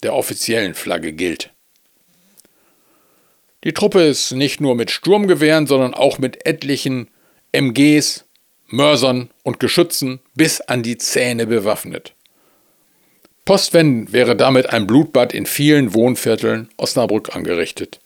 [0.02, 1.52] der offiziellen Flagge gilt.
[3.64, 7.08] Die Truppe ist nicht nur mit Sturmgewehren, sondern auch mit etlichen
[7.52, 8.24] MGs,
[8.68, 12.14] Mörsern und Geschützen bis an die Zähne bewaffnet.
[13.44, 18.00] Postwendend wäre damit ein Blutbad in vielen Wohnvierteln Osnabrück angerichtet.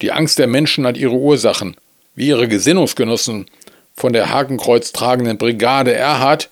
[0.00, 1.76] Die Angst der Menschen hat ihre Ursachen,
[2.14, 3.46] wie ihre Gesinnungsgenossen
[3.94, 6.48] von der Hakenkreuz tragenden Brigade Erhard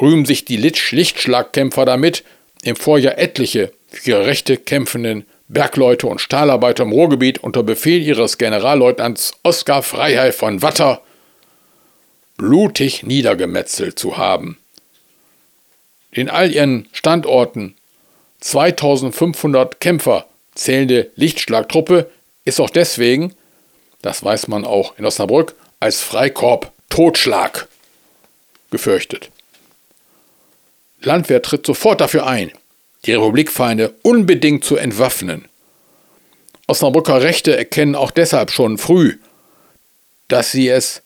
[0.00, 2.24] rühmen sich die Lichtschlagkämpfer damit,
[2.62, 8.38] im Vorjahr etliche für ihre Rechte kämpfenden Bergleute und Stahlarbeiter im Ruhrgebiet unter Befehl ihres
[8.38, 11.02] Generalleutnants Oskar Freiheit von Watter
[12.36, 14.58] blutig niedergemetzelt zu haben.
[16.12, 17.74] In all ihren Standorten
[18.38, 22.08] 2500 Kämpfer zählende Lichtschlagtruppe
[22.44, 23.34] ist auch deswegen,
[24.02, 27.66] das weiß man auch in Osnabrück, als Freikorb Totschlag
[28.70, 29.30] gefürchtet.
[31.00, 32.52] Landwehr tritt sofort dafür ein,
[33.06, 35.46] die Republikfeinde unbedingt zu entwaffnen.
[36.66, 39.16] Osnabrücker Rechte erkennen auch deshalb schon früh,
[40.28, 41.02] dass sie es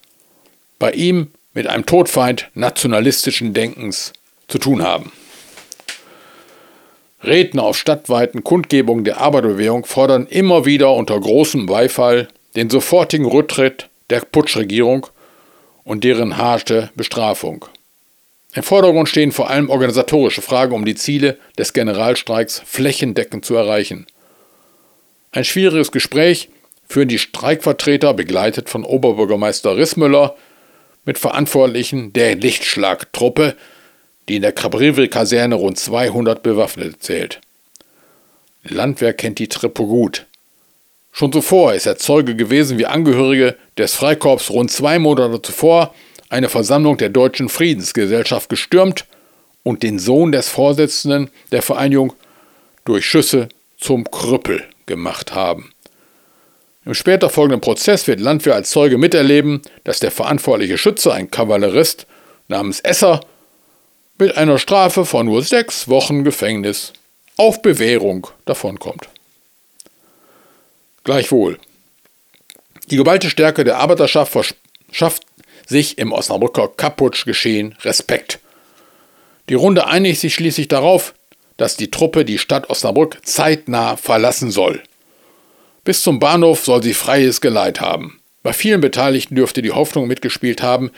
[0.79, 4.13] bei ihm mit einem Todfeind nationalistischen Denkens
[4.49, 5.13] zu tun haben.
[7.23, 13.89] Redner auf stadtweiten Kundgebungen der Arbeiterbewegung fordern immer wieder unter großem Beifall den sofortigen Rücktritt
[14.11, 15.07] der Putschregierung
[15.85, 17.65] und deren harte Bestrafung.
[18.55, 24.07] Im Vordergrund stehen vor allem organisatorische Fragen, um die Ziele des Generalstreiks flächendeckend zu erreichen.
[25.33, 26.49] Ein schwieriges Gespräch
[26.87, 30.37] führen die Streikvertreter, begleitet von Oberbürgermeister Rissmüller,
[31.05, 33.57] mit Verantwortlichen der Lichtschlagtruppe,
[34.29, 37.41] die in der Kabrivri-Kaserne rund 200 Bewaffnete zählt.
[38.63, 40.27] Landwehr kennt die Truppe gut.
[41.13, 45.95] Schon zuvor ist er Zeuge gewesen, wie Angehörige des Freikorps rund zwei Monate zuvor
[46.35, 49.07] eine Versammlung der Deutschen Friedensgesellschaft gestürmt
[49.63, 52.13] und den Sohn des Vorsitzenden der Vereinigung
[52.85, 55.73] durch Schüsse zum Krüppel gemacht haben.
[56.85, 62.07] Im später folgenden Prozess wird Landwehr als Zeuge miterleben, dass der verantwortliche Schütze, ein Kavallerist
[62.49, 63.21] namens Esser,
[64.19, 66.93] mit einer Strafe von nur sechs Wochen Gefängnis
[67.37, 69.09] auf Bewährung davonkommt.
[71.05, 71.59] Gleichwohl,
[72.91, 75.23] die geballte Stärke der Arbeiterschaft verschafft
[75.67, 78.41] sich im Osnabrücker Kaputsch-Geschehen Respekt.
[79.49, 81.15] Die Runde einigt sich schließlich darauf,
[81.57, 84.83] dass die Truppe die Stadt Osnabrück zeitnah verlassen soll.
[85.85, 88.21] Bis zum Bahnhof soll sie freies Geleit haben.
[88.43, 90.91] Bei vielen Beteiligten dürfte die Hoffnung mitgespielt haben,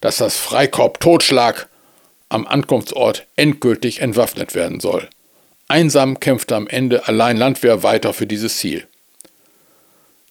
[0.00, 1.68] dass das Freikorb Totschlag
[2.28, 5.08] am Ankunftsort endgültig entwaffnet werden soll.
[5.68, 8.86] Einsam kämpfte am Ende allein Landwehr weiter für dieses Ziel.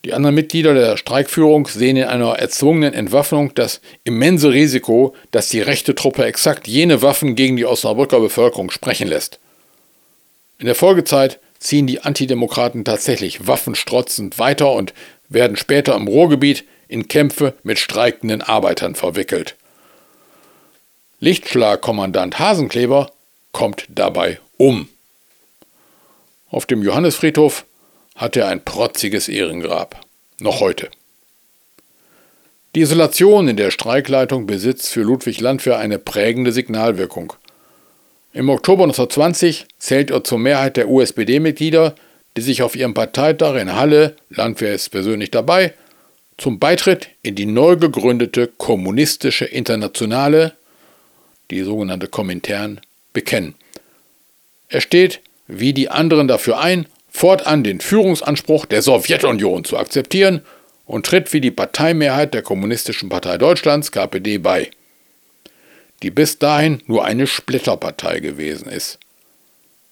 [0.06, 5.60] Die anderen Mitglieder der Streikführung sehen in einer erzwungenen Entwaffnung das immense Risiko, dass die
[5.60, 9.40] rechte Truppe exakt jene Waffen gegen die Osnabrücker Bevölkerung sprechen lässt.
[10.58, 14.94] In der Folgezeit ziehen die Antidemokraten tatsächlich waffenstrotzend weiter und
[15.28, 19.56] werden später im Ruhrgebiet in Kämpfe mit streikenden Arbeitern verwickelt.
[21.20, 23.12] Lichtschlagkommandant Hasenkleber
[23.52, 24.88] kommt dabei um.
[26.50, 27.66] Auf dem Johannesfriedhof
[28.20, 30.06] hat er ein protziges Ehrengrab.
[30.40, 30.90] Noch heute.
[32.76, 37.32] Die Isolation in der Streikleitung besitzt für Ludwig Landwehr eine prägende Signalwirkung.
[38.34, 41.96] Im Oktober 1920 zählt er zur Mehrheit der USPD-Mitglieder,
[42.36, 45.74] die sich auf ihrem Parteitag in Halle, Landwehr ist persönlich dabei,
[46.38, 50.56] zum Beitritt in die neu gegründete Kommunistische Internationale,
[51.52, 52.82] die sogenannte Komintern,
[53.14, 53.56] bekennen.
[54.68, 60.42] Er steht, wie die anderen, dafür ein, fortan den Führungsanspruch der Sowjetunion zu akzeptieren
[60.86, 64.70] und tritt wie die Parteimehrheit der Kommunistischen Partei Deutschlands KPD bei
[66.02, 69.00] die bis dahin nur eine Splitterpartei gewesen ist.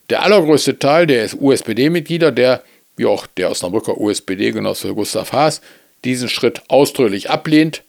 [0.09, 2.63] Der allergrößte Teil der USPD-Mitglieder, der,
[2.95, 5.61] wie auch der Osnabrücker USPD-Genosse Gustav Haas,
[6.05, 7.83] diesen Schritt ausdrücklich ablehnt,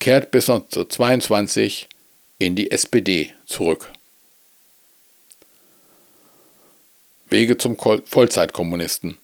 [0.00, 1.88] kehrt bis 1922
[2.38, 3.90] in die SPD zurück.
[7.34, 9.18] Wege zum Vollzeitkommunisten.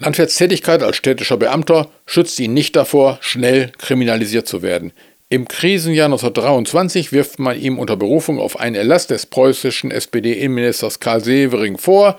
[0.00, 4.92] Landwärts Tätigkeit als städtischer Beamter schützt ihn nicht davor, schnell kriminalisiert zu werden.
[5.28, 11.22] Im Krisenjahr 1923 wirft man ihm unter Berufung auf einen Erlass des preußischen SPD-Innenministers Karl
[11.22, 12.18] Severing vor,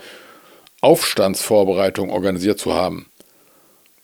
[0.80, 3.06] Aufstandsvorbereitungen organisiert zu haben.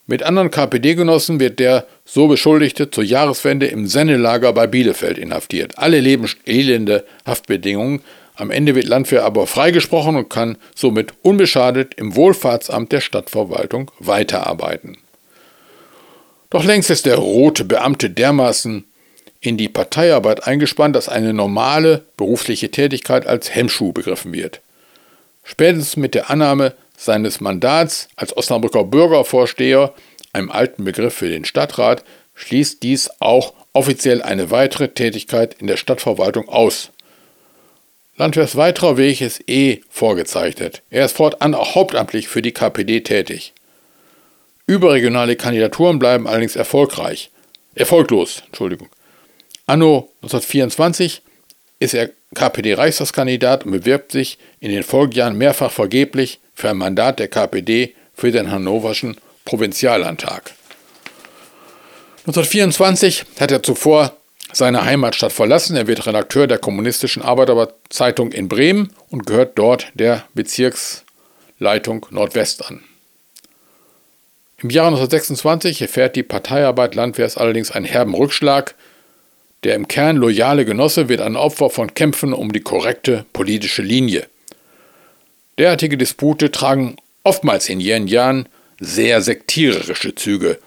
[0.05, 5.77] Mit anderen KPD-Genossen wird der so Beschuldigte zur Jahreswende im Sennelager bei Bielefeld inhaftiert.
[5.77, 8.01] Alle lebenselende Haftbedingungen.
[8.39, 14.97] Am Ende wird Landwehr aber freigesprochen und kann somit unbeschadet im Wohlfahrtsamt der Stadtverwaltung weiterarbeiten.
[16.49, 18.85] Doch längst ist der rote Beamte dermaßen
[19.41, 24.61] in die Parteiarbeit eingespannt, dass eine normale berufliche Tätigkeit als Hemmschuh begriffen wird.
[25.43, 29.93] Spätestens mit der Annahme seines Mandats als Osnabrücker Bürgervorsteher,
[30.31, 35.75] einem alten Begriff für den Stadtrat, schließt dies auch offiziell eine weitere Tätigkeit in der
[35.75, 36.91] Stadtverwaltung aus.
[38.19, 40.81] Landwehrs weiterer Weg ist eh vorgezeichnet.
[40.89, 43.53] Er ist fortan auch hauptamtlich für die KPD tätig.
[44.67, 47.31] Überregionale Kandidaturen bleiben allerdings erfolgreich.
[47.75, 48.89] Erfolglos, Entschuldigung.
[49.67, 51.21] Anno 1924
[51.79, 57.29] ist er KPD-Reichstagskandidat und bewirbt sich in den Folgejahren mehrfach vergeblich für ein Mandat der
[57.29, 60.51] KPD für den hannoverschen Provinziallandtag.
[62.27, 64.18] 1924 hat er zuvor
[64.51, 65.75] seine Heimatstadt verlassen.
[65.75, 72.83] Er wird Redakteur der Kommunistischen Arbeiterzeitung in Bremen und gehört dort der Bezirksleitung Nordwest an.
[74.61, 78.75] Im Jahre 1926 erfährt die Parteiarbeit Landwehrs allerdings einen herben Rückschlag.
[79.63, 84.27] Der im Kern loyale Genosse wird ein Opfer von Kämpfen um die korrekte politische Linie.
[85.57, 90.59] Derartige Dispute tragen oftmals in jenen Jahren sehr sektiererische Züge.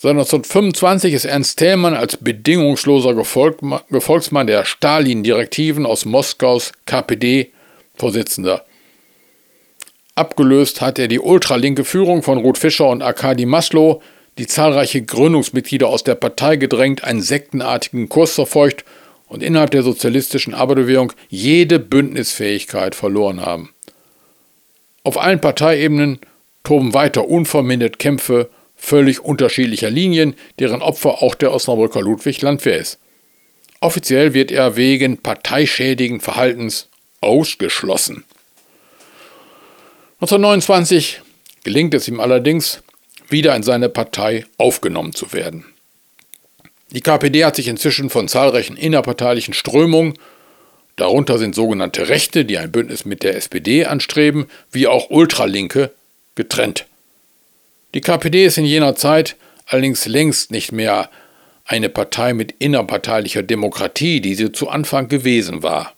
[0.00, 7.50] Seit 1925 ist Ernst Thälmann als bedingungsloser Gefolgsmann der Stalin-Direktiven aus Moskaus KPD
[7.96, 8.64] Vorsitzender.
[10.14, 14.00] Abgelöst hat er die ultralinke Führung von Ruth Fischer und Arkadi Maslow,
[14.38, 18.84] die zahlreiche Gründungsmitglieder aus der Partei gedrängt, einen sektenartigen Kurs verfolgt
[19.26, 23.74] und innerhalb der sozialistischen Arbeiterbewegung jede Bündnisfähigkeit verloren haben.
[25.02, 26.20] Auf allen Parteiebenen
[26.62, 28.48] toben weiter unvermindert Kämpfe
[28.78, 32.98] völlig unterschiedlicher Linien, deren Opfer auch der Osnabrücker Ludwig Landwehr ist.
[33.80, 36.88] Offiziell wird er wegen parteischädigen Verhaltens
[37.20, 38.24] ausgeschlossen.
[40.20, 41.20] 1929
[41.64, 42.82] gelingt es ihm allerdings,
[43.28, 45.64] wieder in seine Partei aufgenommen zu werden.
[46.90, 50.14] Die KPD hat sich inzwischen von zahlreichen innerparteilichen Strömungen,
[50.96, 55.92] darunter sind sogenannte Rechte, die ein Bündnis mit der SPD anstreben, wie auch Ultralinke,
[56.34, 56.86] getrennt.
[57.98, 59.34] Die KPD ist in jener Zeit
[59.66, 61.10] allerdings längst nicht mehr
[61.64, 65.94] eine Partei mit innerparteilicher Demokratie, die sie zu Anfang gewesen war.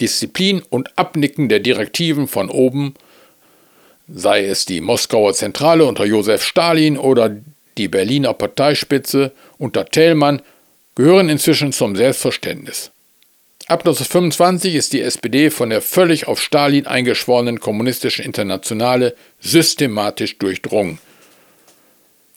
[0.00, 2.94] Disziplin und Abnicken der Direktiven von oben,
[4.08, 7.36] sei es die Moskauer Zentrale unter Josef Stalin oder
[7.78, 10.42] die Berliner Parteispitze unter Thälmann,
[10.96, 12.90] gehören inzwischen zum Selbstverständnis.
[13.66, 20.98] Ab 1925 ist die SPD von der völlig auf Stalin eingeschworenen kommunistischen Internationale systematisch durchdrungen.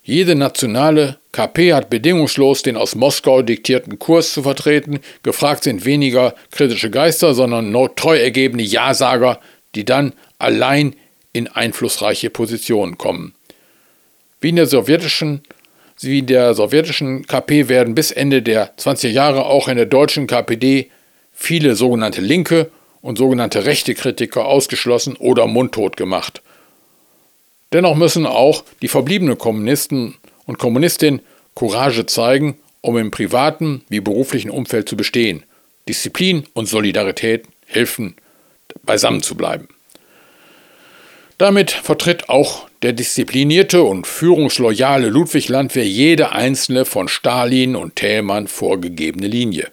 [0.02, 5.00] Jede nationale KP hat bedingungslos den aus Moskau diktierten Kurs zu vertreten.
[5.22, 9.38] Gefragt sind weniger kritische Geister, sondern treu ergebene Ja-Sager,
[9.74, 10.96] die dann allein
[11.34, 13.34] in einflussreiche Positionen kommen.
[14.40, 15.42] Wie in der sowjetischen
[16.00, 20.90] wie der sowjetischen KP werden bis Ende der 20er Jahre auch in der deutschen KPD
[21.40, 22.70] viele sogenannte linke
[23.00, 26.42] und sogenannte rechte Kritiker ausgeschlossen oder mundtot gemacht.
[27.72, 30.16] Dennoch müssen auch die verbliebenen Kommunisten
[30.46, 31.22] und Kommunistinnen
[31.54, 35.44] Courage zeigen, um im privaten wie beruflichen Umfeld zu bestehen.
[35.88, 38.16] Disziplin und Solidarität helfen,
[38.82, 39.68] beisammen zu bleiben.
[41.38, 48.48] Damit vertritt auch der disziplinierte und führungsloyale Ludwig Landwehr jede einzelne von Stalin und Thälmann
[48.48, 49.70] vorgegebene Linie.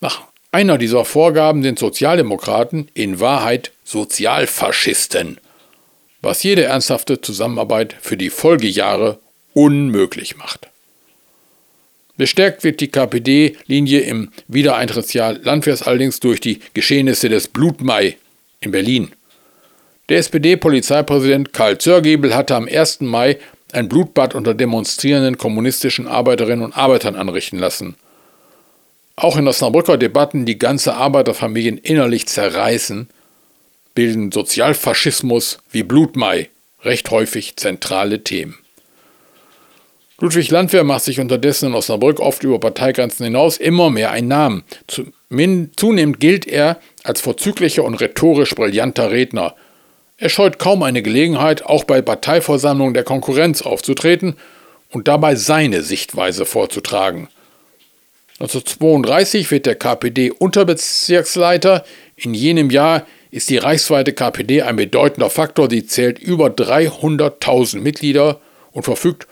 [0.00, 0.27] Nach
[0.58, 5.38] einer dieser Vorgaben sind Sozialdemokraten in Wahrheit Sozialfaschisten
[6.22, 9.18] was jede ernsthafte Zusammenarbeit für die Folgejahre
[9.54, 10.68] unmöglich macht.
[12.16, 18.16] Bestärkt wird die KPD-Linie im Wiedereintrittsjahr Landwehrs allerdings durch die Geschehnisse des Blutmai
[18.60, 19.12] in Berlin.
[20.08, 23.02] Der SPD-Polizeipräsident Karl Zörgebel hatte am 1.
[23.02, 23.38] Mai
[23.70, 27.94] ein Blutbad unter demonstrierenden kommunistischen Arbeiterinnen und Arbeitern anrichten lassen.
[29.20, 33.08] Auch in Osnabrücker Debatten die ganze Arbeiterfamilien innerlich zerreißen,
[33.92, 36.50] bilden Sozialfaschismus wie Blutmai
[36.84, 38.56] recht häufig zentrale Themen.
[40.20, 44.62] Ludwig Landwehr macht sich unterdessen in Osnabrück oft über Parteigrenzen hinaus immer mehr einen Namen.
[44.86, 49.56] Zunehmend gilt er als vorzüglicher und rhetorisch brillanter Redner.
[50.16, 54.36] Er scheut kaum eine Gelegenheit, auch bei Parteiversammlungen der Konkurrenz aufzutreten
[54.90, 57.26] und dabei seine Sichtweise vorzutragen.
[58.40, 61.84] 1932 wird der KPD-Unterbezirksleiter.
[62.14, 65.68] In jenem Jahr ist die reichsweite KPD ein bedeutender Faktor.
[65.68, 69.26] Sie zählt über 300.000 Mitglieder und verfügt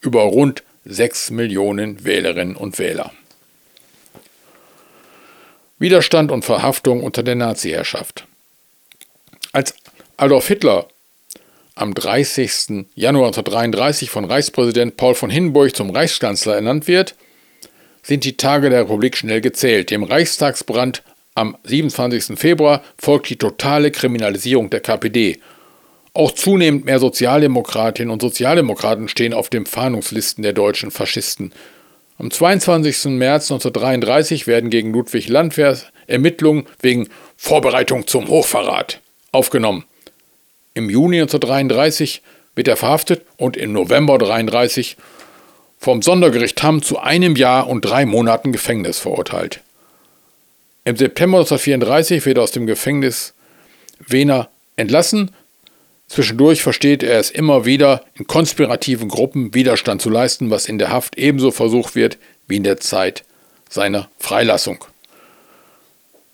[0.00, 3.10] über rund 6 Millionen Wählerinnen und Wähler.
[5.78, 8.28] Widerstand und Verhaftung unter der Nazi-Herrschaft.
[9.52, 9.74] Als
[10.16, 10.86] Adolf Hitler
[11.74, 12.86] am 30.
[12.94, 17.16] Januar 1933 von Reichspräsident Paul von Hindenburg zum Reichskanzler ernannt wird,
[18.02, 19.90] sind die Tage der Republik schnell gezählt.
[19.90, 21.02] Dem Reichstagsbrand
[21.34, 22.38] am 27.
[22.38, 25.38] Februar folgt die totale Kriminalisierung der KPD.
[26.14, 31.52] Auch zunehmend mehr Sozialdemokratinnen und Sozialdemokraten stehen auf den Fahndungslisten der deutschen Faschisten.
[32.18, 33.06] Am 22.
[33.06, 39.00] März 1933 werden gegen Ludwig Landwehr Ermittlungen wegen Vorbereitung zum Hochverrat
[39.32, 39.84] aufgenommen.
[40.74, 42.22] Im Juni 1933
[42.54, 44.96] wird er verhaftet und im November 1933
[45.82, 49.62] vom Sondergericht Hamm zu einem Jahr und drei Monaten Gefängnis verurteilt.
[50.84, 53.34] Im September 1934 wird er aus dem Gefängnis
[53.98, 55.32] Wiener entlassen.
[56.06, 60.90] Zwischendurch versteht er es immer wieder, in konspirativen Gruppen Widerstand zu leisten, was in der
[60.90, 62.16] Haft ebenso versucht wird
[62.46, 63.24] wie in der Zeit
[63.68, 64.84] seiner Freilassung.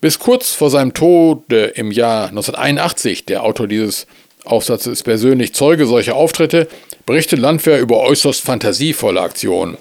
[0.02, 4.06] Bis kurz vor seinem Tod im Jahr 1981, der Autor dieses
[4.50, 6.68] Aufsatzes ist persönlich Zeuge solcher Auftritte,
[7.06, 9.76] berichtet Landwehr über äußerst fantasievolle Aktionen.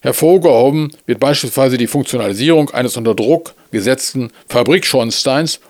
[0.00, 5.60] Hervorgehoben wird beispielsweise die Funktionalisierung eines unter Druck gesetzten Fabrikschornsteins,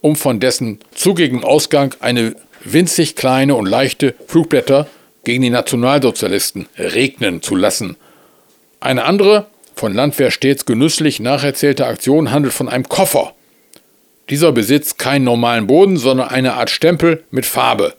[0.00, 4.88] um von dessen zugigem Ausgang eine winzig kleine und leichte Flugblätter
[5.24, 7.96] gegen die Nationalsozialisten regnen zu lassen.
[8.80, 13.34] Eine andere, von Landwehr stets genüsslich nacherzählte Aktion handelt von einem Koffer.
[14.30, 17.94] Dieser besitzt keinen normalen Boden, sondern eine Art Stempel mit Farbe.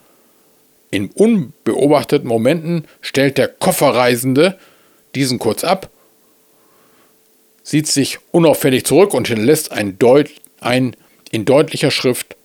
[0.91, 4.57] In unbeobachteten Momenten stellt der Kofferreisende
[5.15, 5.89] diesen kurz ab,
[7.63, 10.95] sieht sich unauffällig zurück und hinterlässt ein, Deut ein
[11.32, 12.36] in deutlicher Schrift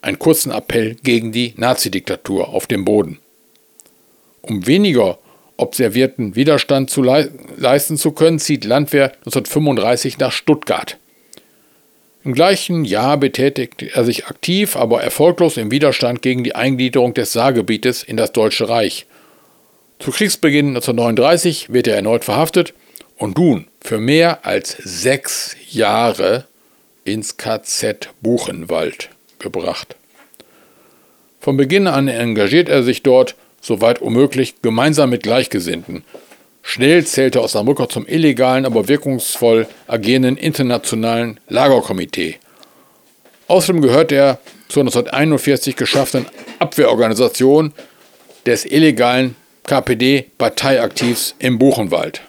[0.00, 3.18] einen kurzen Appell gegen die Nazidiktatur auf dem Boden.
[4.40, 5.18] Um weniger
[5.56, 10.96] observierten Widerstand zu le leisten zu können, zieht Landwehr 1935 nach Stuttgart.
[12.24, 17.32] Im gleichen Jahr betätigt er sich aktiv, aber erfolglos im Widerstand gegen die Eingliederung des
[17.32, 19.06] Saargebietes in das Deutsche Reich.
[19.98, 22.74] Zu Kriegsbeginn 1939 wird er erneut verhaftet
[23.16, 26.46] und nun für mehr als sechs Jahre
[27.04, 29.96] ins KZ Buchenwald gebracht.
[31.40, 36.04] Von Beginn an engagiert er sich dort, soweit womöglich, gemeinsam mit Gleichgesinnten.
[36.70, 42.36] Schnell zählte Osnabrücker zum illegalen, aber wirkungsvoll agierenden internationalen Lagerkomitee.
[43.46, 44.38] Außerdem gehört er
[44.68, 46.26] zur 1941 geschaffenen
[46.58, 47.72] Abwehrorganisation
[48.44, 52.20] des illegalen KPD-Parteiaktivs im Buchenwald.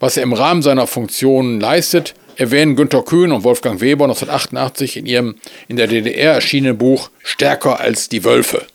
[0.00, 5.06] Was er im Rahmen seiner Funktionen leistet, erwähnen Günter Kühn und Wolfgang Weber 1988 in
[5.06, 5.36] ihrem
[5.68, 8.66] in der DDR erschienenen Buch Stärker als die Wölfe.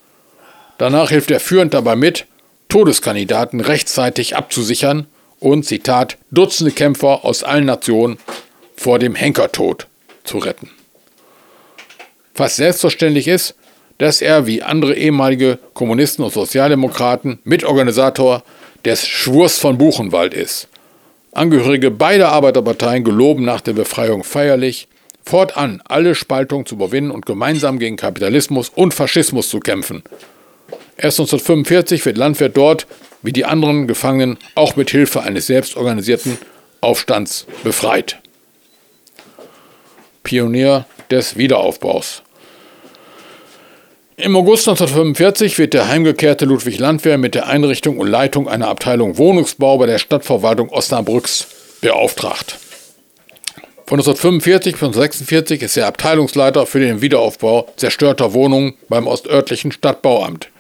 [0.78, 2.26] Danach hilft er führend dabei mit,
[2.72, 5.06] Todeskandidaten rechtzeitig abzusichern
[5.42, 8.18] und, Zitat, Dutzende Kämpfer aus allen Nationen
[8.78, 9.88] vor dem Henkertod
[10.24, 10.70] zu retten.
[12.34, 13.56] Fast selbstverständlich ist,
[13.98, 18.42] dass er wie andere ehemalige Kommunisten und Sozialdemokraten Mitorganisator
[18.86, 20.70] des Schwurs von Buchenwald ist.
[21.34, 24.88] Angehörige beider Arbeiterparteien geloben nach der Befreiung feierlich,
[25.26, 30.04] fortan alle Spaltungen zu überwinden und gemeinsam gegen Kapitalismus und Faschismus zu kämpfen.
[30.98, 32.88] Erst 1945 wird Landwehr dort,
[33.22, 36.38] wie die anderen Gefangenen, auch mit Hilfe eines selbstorganisierten
[36.82, 38.20] Aufstands befreit.
[40.24, 42.24] Pionier des Wiederaufbaus.
[44.18, 49.18] Im August 1945 wird der heimgekehrte Ludwig Landwehr mit der Einrichtung und Leitung einer Abteilung
[49.18, 51.48] Wohnungsbau bei der Stadtverwaltung Osnabrücks
[51.82, 52.60] beauftragt.
[53.88, 60.51] Von 1945 bis 1946 ist er Abteilungsleiter für den Wiederaufbau zerstörter Wohnungen beim ostörtlichen Stadtbauamt.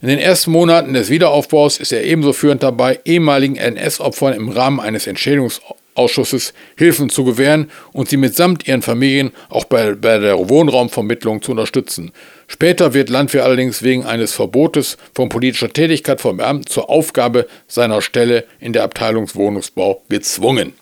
[0.00, 4.80] In den ersten Monaten des Wiederaufbaus ist er ebenso führend dabei, ehemaligen NS-Opfern im Rahmen
[4.80, 10.48] eines Entschädigungsprozesses Ausschusses Hilfen zu gewähren und sie mitsamt ihren Familien auch bei, bei der
[10.48, 12.12] Wohnraumvermittlung zu unterstützen.
[12.46, 18.00] Später wird Landwehr allerdings wegen eines Verbotes von politischer Tätigkeit vom Beamten zur Aufgabe seiner
[18.00, 20.72] Stelle in der Abteilungswohnungsbau gezwungen.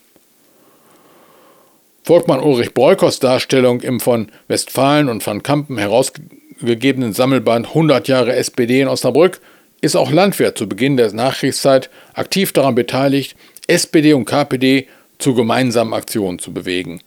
[2.04, 8.80] Volkmann Ulrich Breukers Darstellung im von Westfalen und van Kampen herausgegebenen Sammelband 100 Jahre SPD
[8.80, 9.40] in Osnabrück
[9.80, 13.36] ist auch Landwehr zu Beginn der Nachkriegszeit aktiv daran beteiligt,
[13.66, 14.88] SPD und KPD
[15.18, 17.00] zu gemeinsamen Aktionen zu bewegen.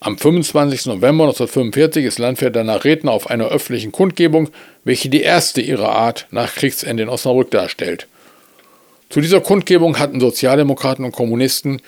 [0.00, 0.86] Am 25.
[0.86, 4.48] November 1945 ist Landwehr danach Redner auf einer öffentlichen Kundgebung,
[4.82, 8.06] welche die erste ihrer Art nach Kriegsende in Osnabrück darstellt.
[9.10, 11.82] Zu dieser Kundgebung hatten Sozialdemokraten und Kommunisten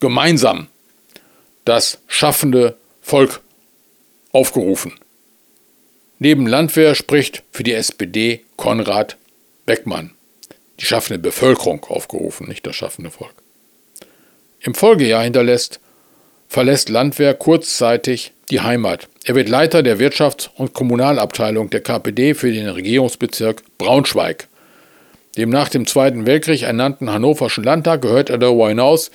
[0.00, 0.66] gemeinsam
[1.64, 3.40] das schaffende Volk
[4.32, 4.94] aufgerufen.
[6.20, 9.16] Neben Landwehr spricht für die SPD Konrad
[9.66, 10.10] Beckmann.
[10.80, 13.34] Die schaffende Bevölkerung aufgerufen, nicht das schaffende Volk.
[14.60, 15.78] Im Folgejahr hinterlässt,
[16.48, 19.08] verlässt Landwehr kurzzeitig die Heimat.
[19.24, 24.48] Er wird Leiter der Wirtschafts- und Kommunalabteilung der KPD für den Regierungsbezirk Braunschweig.
[25.36, 29.12] Dem nach dem Zweiten Weltkrieg ernannten Hannoverschen Landtag gehört er darüber hinaus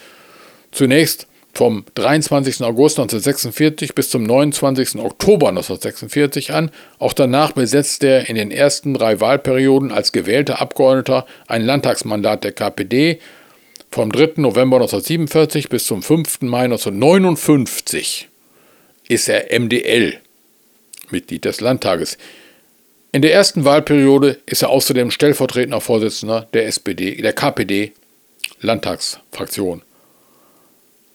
[0.72, 2.62] zunächst vom 23.
[2.64, 4.96] August 1946 bis zum 29.
[4.96, 6.72] Oktober 1946 an.
[6.98, 12.54] Auch danach besetzte er in den ersten drei Wahlperioden als gewählter Abgeordneter ein Landtagsmandat der
[12.54, 13.20] KPD
[13.92, 14.34] vom 3.
[14.38, 16.42] November 1947 bis zum 5.
[16.42, 18.30] Mai 1959
[19.08, 20.18] ist er MDL,
[21.12, 22.18] Mitglied des Landtages.
[23.12, 27.92] In der ersten Wahlperiode ist er außerdem stellvertretender Vorsitzender der SPD, der KPD
[28.62, 29.84] Landtagsfraktion.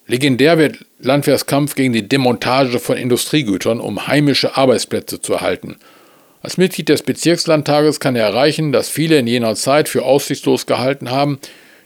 [0.09, 5.77] Legendär wird Landwehrs Kampf gegen die Demontage von Industriegütern, um heimische Arbeitsplätze zu erhalten.
[6.41, 11.11] Als Mitglied des Bezirkslandtages kann er erreichen, dass viele in jener Zeit für aussichtslos gehalten
[11.11, 11.39] haben,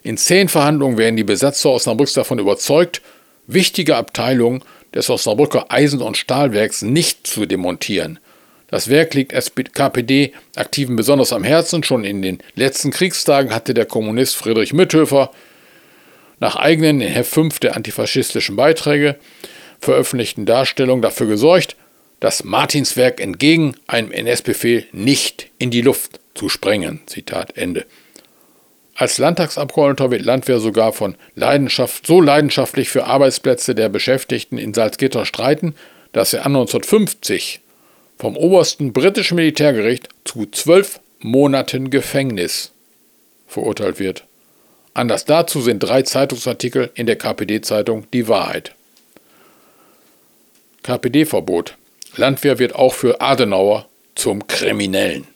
[0.05, 3.03] in zehn Verhandlungen werden die Besatzer Osnabrücks davon überzeugt,
[3.47, 4.63] wichtige Abteilungen
[4.95, 8.21] des Osnabrücker Eisen- und Stahlwerks nicht zu demontieren.
[8.69, 9.33] Das Werk liegt
[9.75, 11.83] KPD-Aktiven besonders am Herzen.
[11.83, 15.31] Schon in den letzten Kriegstagen hatte der Kommunist Friedrich Mitthöfer
[16.43, 19.15] nach eigenen in Heft 5 der antifaschistischen Beiträge
[19.79, 21.77] veröffentlichten Darstellungen dafür gesorgt,
[22.19, 27.01] das Martinswerk entgegen einem NS-Befehl nicht in die Luft zu sprengen.
[27.07, 27.87] Zitat Ende.
[28.97, 35.25] Als Landtagsabgeordneter wird Landwehr sogar von Leidenschaft, so leidenschaftlich für Arbeitsplätze der Beschäftigten in Salzgitter
[35.25, 35.77] streiten,
[36.11, 37.61] dass er 1950
[38.19, 42.73] vom obersten britischen Militärgericht zu zwölf Monaten Gefängnis
[43.47, 44.25] verurteilt wird.
[44.95, 48.75] Anlass dazu sind drei Zeitungsartikel in der KPD-Zeitung Die Wahrheit.
[50.83, 51.77] KPD-Verbot.
[52.17, 55.27] Landwehr wird auch für Adenauer zum Kriminellen.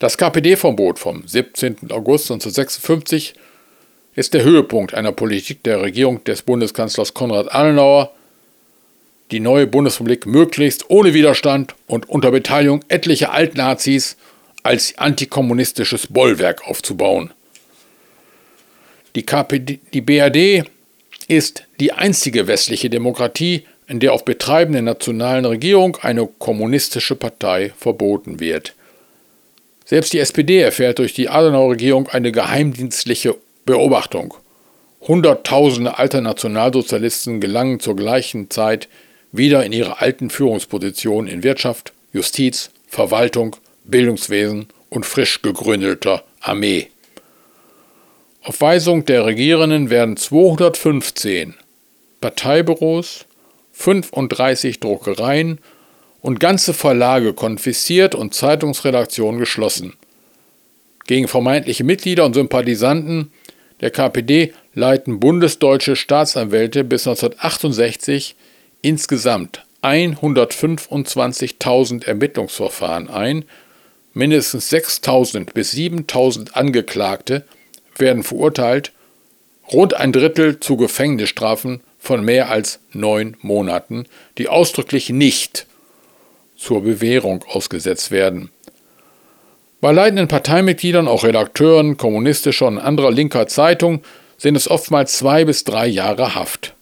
[0.00, 1.92] Das KPD-Verbot vom 17.
[1.92, 3.34] August 1956
[4.16, 8.10] ist der Höhepunkt einer Politik der Regierung des Bundeskanzlers Konrad Adenauer,
[9.30, 14.16] die neue Bundesrepublik möglichst ohne Widerstand und unter Beteiligung etlicher Altnazis
[14.64, 17.32] als antikommunistisches Bollwerk aufzubauen.
[19.14, 20.64] Die, KPD, die BRD
[21.28, 27.72] ist die einzige westliche Demokratie, in der auf Betreiben der nationalen Regierung eine kommunistische Partei
[27.76, 28.74] verboten wird.
[29.84, 33.36] Selbst die SPD erfährt durch die Adenauer-Regierung eine geheimdienstliche
[33.66, 34.34] Beobachtung.
[35.02, 38.88] Hunderttausende alter Nationalsozialisten gelangen zur gleichen Zeit
[39.32, 46.91] wieder in ihre alten Führungspositionen in Wirtschaft, Justiz, Verwaltung, Bildungswesen und frisch gegründeter Armee.
[48.44, 51.54] Auf Weisung der Regierenden werden 215
[52.20, 53.26] Parteibüros,
[53.72, 55.60] 35 Druckereien
[56.20, 59.92] und ganze Verlage konfisziert und Zeitungsredaktionen geschlossen.
[61.06, 63.30] Gegen vermeintliche Mitglieder und Sympathisanten
[63.80, 68.34] der KPD leiten bundesdeutsche Staatsanwälte bis 1968
[68.80, 73.44] insgesamt 125.000 Ermittlungsverfahren ein,
[74.14, 77.44] mindestens 6.000 bis 7.000 Angeklagte
[77.96, 78.92] werden verurteilt,
[79.72, 84.06] rund ein Drittel zu Gefängnisstrafen von mehr als neun Monaten,
[84.38, 85.66] die ausdrücklich nicht
[86.56, 88.50] zur Bewährung ausgesetzt werden.
[89.80, 94.02] Bei leitenden Parteimitgliedern, auch Redakteuren kommunistischer und anderer linker Zeitungen,
[94.38, 96.74] sind es oftmals zwei bis drei Jahre Haft.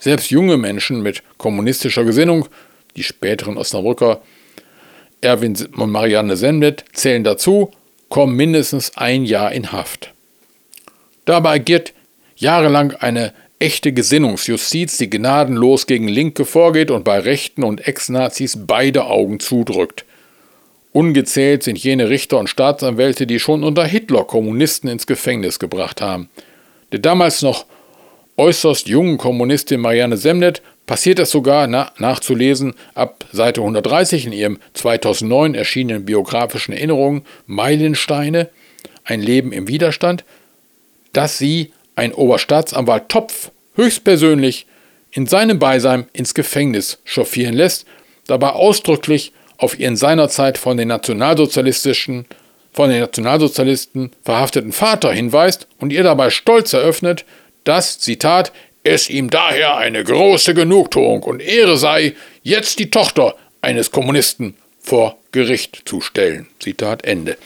[0.00, 2.48] Selbst junge Menschen mit kommunistischer Gesinnung,
[2.96, 4.20] die späteren Osnabrücker
[5.20, 7.70] Erwin und Marianne Sendet zählen dazu,
[8.10, 10.12] kommen mindestens ein Jahr in Haft.
[11.24, 11.94] Dabei agiert
[12.36, 19.04] jahrelang eine echte Gesinnungsjustiz, die gnadenlos gegen Linke vorgeht und bei Rechten und Ex-Nazis beide
[19.06, 20.04] Augen zudrückt.
[20.92, 26.28] Ungezählt sind jene Richter und Staatsanwälte, die schon unter Hitler Kommunisten ins Gefängnis gebracht haben.
[26.90, 27.66] Der damals noch
[28.36, 34.58] äußerst jungen Kommunistin Marianne Semnet passiert es sogar na, nachzulesen ab Seite 130 in ihrem
[34.74, 38.48] 2009 erschienenen biografischen Erinnerungen Meilensteine,
[39.04, 40.24] ein Leben im Widerstand,
[41.12, 44.66] dass sie ein Oberstaatsanwalt Topf höchstpersönlich
[45.12, 47.86] in seinem Beisein ins Gefängnis chauffieren lässt,
[48.26, 52.26] dabei ausdrücklich auf ihren seinerzeit von den nationalsozialistischen
[52.72, 57.24] von den Nationalsozialisten verhafteten Vater hinweist und ihr dabei stolz eröffnet,
[57.62, 58.50] dass, Zitat,
[58.82, 65.18] es ihm daher eine große Genugtuung und Ehre sei, jetzt die Tochter eines Kommunisten vor
[65.32, 66.48] Gericht zu stellen.
[66.58, 67.36] Zitat Ende.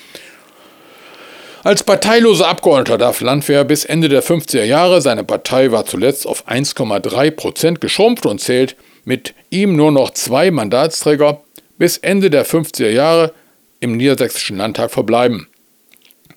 [1.64, 6.46] Als parteiloser Abgeordneter darf Landwehr bis Ende der 50er Jahre, seine Partei war zuletzt auf
[6.46, 11.40] 1,3 Prozent geschrumpft und zählt mit ihm nur noch zwei Mandatsträger,
[11.78, 13.32] bis Ende der 50er Jahre
[13.80, 15.48] im Niedersächsischen Landtag verbleiben.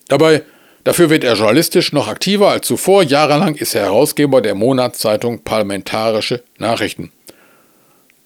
[0.07, 0.43] Dabei
[0.87, 3.03] Dafür wird er journalistisch noch aktiver als zuvor.
[3.03, 7.11] Jahrelang ist er Herausgeber der Monatszeitung Parlamentarische Nachrichten.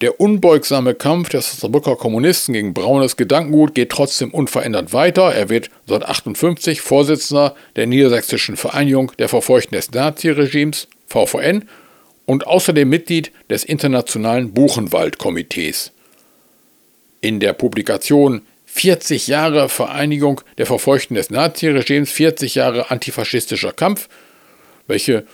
[0.01, 5.34] Der unbeugsame Kampf der Osnabrücker Kommunisten gegen braunes Gedankengut geht trotzdem unverändert weiter.
[5.34, 11.68] Er wird 1958 Vorsitzender der Niedersächsischen Vereinigung der Verfeuchten des Naziregimes, VVN,
[12.28, 15.93] und außerdem Mitglied des Internationalen Buchenwald-Komitees.
[17.22, 18.43] In der Publikation
[18.74, 24.07] 40 Jahre Vereinigung der Verfeuchten des Naziregimes, 40 Jahre antifaschistischer Kampf,
[24.88, 25.26] welche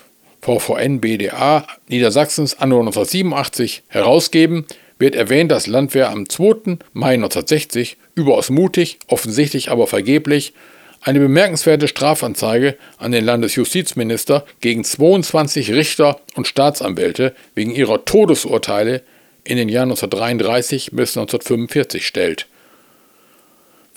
[0.41, 4.65] VVN BDA Niedersachsens anno 1987 herausgeben,
[4.97, 6.79] wird erwähnt, dass Landwehr am 2.
[6.93, 10.53] Mai 1960 überaus mutig, offensichtlich aber vergeblich,
[11.01, 19.03] eine bemerkenswerte Strafanzeige an den Landesjustizminister gegen 22 Richter und Staatsanwälte wegen ihrer Todesurteile
[19.43, 22.47] in den Jahren 1933 bis 1945 stellt.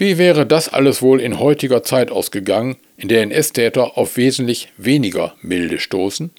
[0.01, 5.35] Wie wäre das alles wohl in heutiger Zeit ausgegangen, in der NS-Täter auf wesentlich weniger
[5.43, 6.31] Milde stoßen?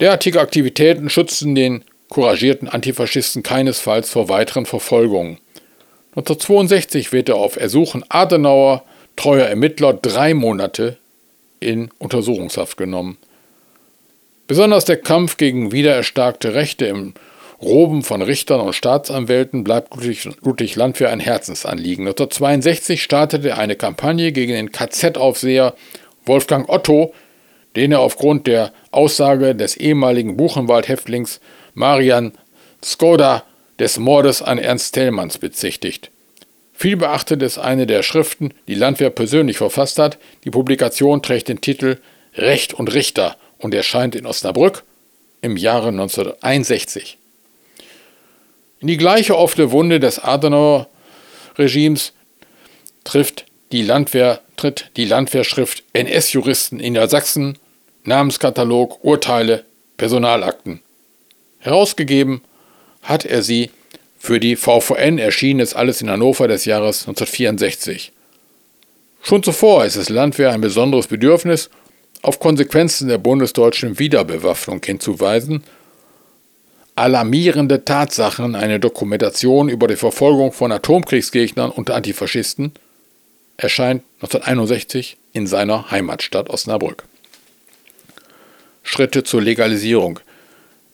[0.00, 5.38] Derartige Aktivitäten schützen den couragierten Antifaschisten keinesfalls vor weiteren Verfolgungen.
[6.16, 8.82] 1962 wird er auf Ersuchen Adenauer,
[9.14, 10.96] treuer Ermittler, drei Monate
[11.60, 13.18] in Untersuchungshaft genommen.
[14.48, 17.14] Besonders der Kampf gegen wiedererstarkte Rechte im
[17.62, 22.06] Roben von Richtern und Staatsanwälten bleibt Ludwig Landwehr ein Herzensanliegen.
[22.06, 25.74] 1962 startete er eine Kampagne gegen den KZ-Aufseher
[26.26, 27.14] Wolfgang Otto,
[27.76, 31.40] den er aufgrund der Aussage des ehemaligen Buchenwald-Häftlings
[31.74, 32.32] Marian
[32.84, 33.44] Skoda
[33.78, 36.10] des Mordes an Ernst Thälmanns bezichtigt.
[36.72, 40.18] Viel beachtet ist eine der Schriften, die Landwehr persönlich verfasst hat.
[40.44, 41.98] Die Publikation trägt den Titel
[42.34, 44.82] Recht und Richter und erscheint in Osnabrück
[45.42, 47.18] im Jahre 1961.
[48.82, 52.12] In die gleiche offene Wunde des Adenauer-Regimes
[53.04, 57.58] trifft die Landwehr, tritt die Landwehrschrift NS-Juristen in der Sachsen,
[58.02, 59.64] Namenskatalog, Urteile,
[59.96, 60.82] Personalakten.
[61.60, 62.42] Herausgegeben
[63.02, 63.70] hat er sie
[64.18, 68.10] für die VVN erschien es alles in Hannover des Jahres 1964.
[69.22, 71.70] Schon zuvor ist es Landwehr ein besonderes Bedürfnis,
[72.22, 75.62] auf Konsequenzen der bundesdeutschen Wiederbewaffnung hinzuweisen,
[76.94, 82.72] alarmierende Tatsachen, eine Dokumentation über die Verfolgung von Atomkriegsgegnern und Antifaschisten,
[83.56, 87.04] erscheint 1961 in seiner Heimatstadt Osnabrück.
[88.82, 90.20] Schritte zur Legalisierung.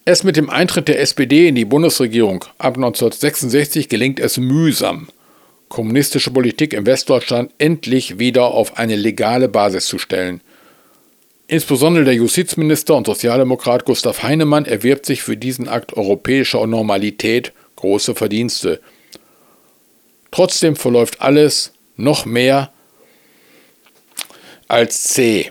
[0.04, 5.08] Erst mit dem Eintritt der SPD in die Bundesregierung ab 1966 gelingt es mühsam,
[5.68, 10.40] kommunistische Politik im Westdeutschland endlich wieder auf eine legale Basis zu stellen.
[11.50, 18.14] Insbesondere der Justizminister und Sozialdemokrat Gustav Heinemann erwirbt sich für diesen Akt europäischer Normalität große
[18.14, 18.80] Verdienste.
[20.30, 22.70] Trotzdem verläuft alles noch mehr
[24.68, 25.50] als zäh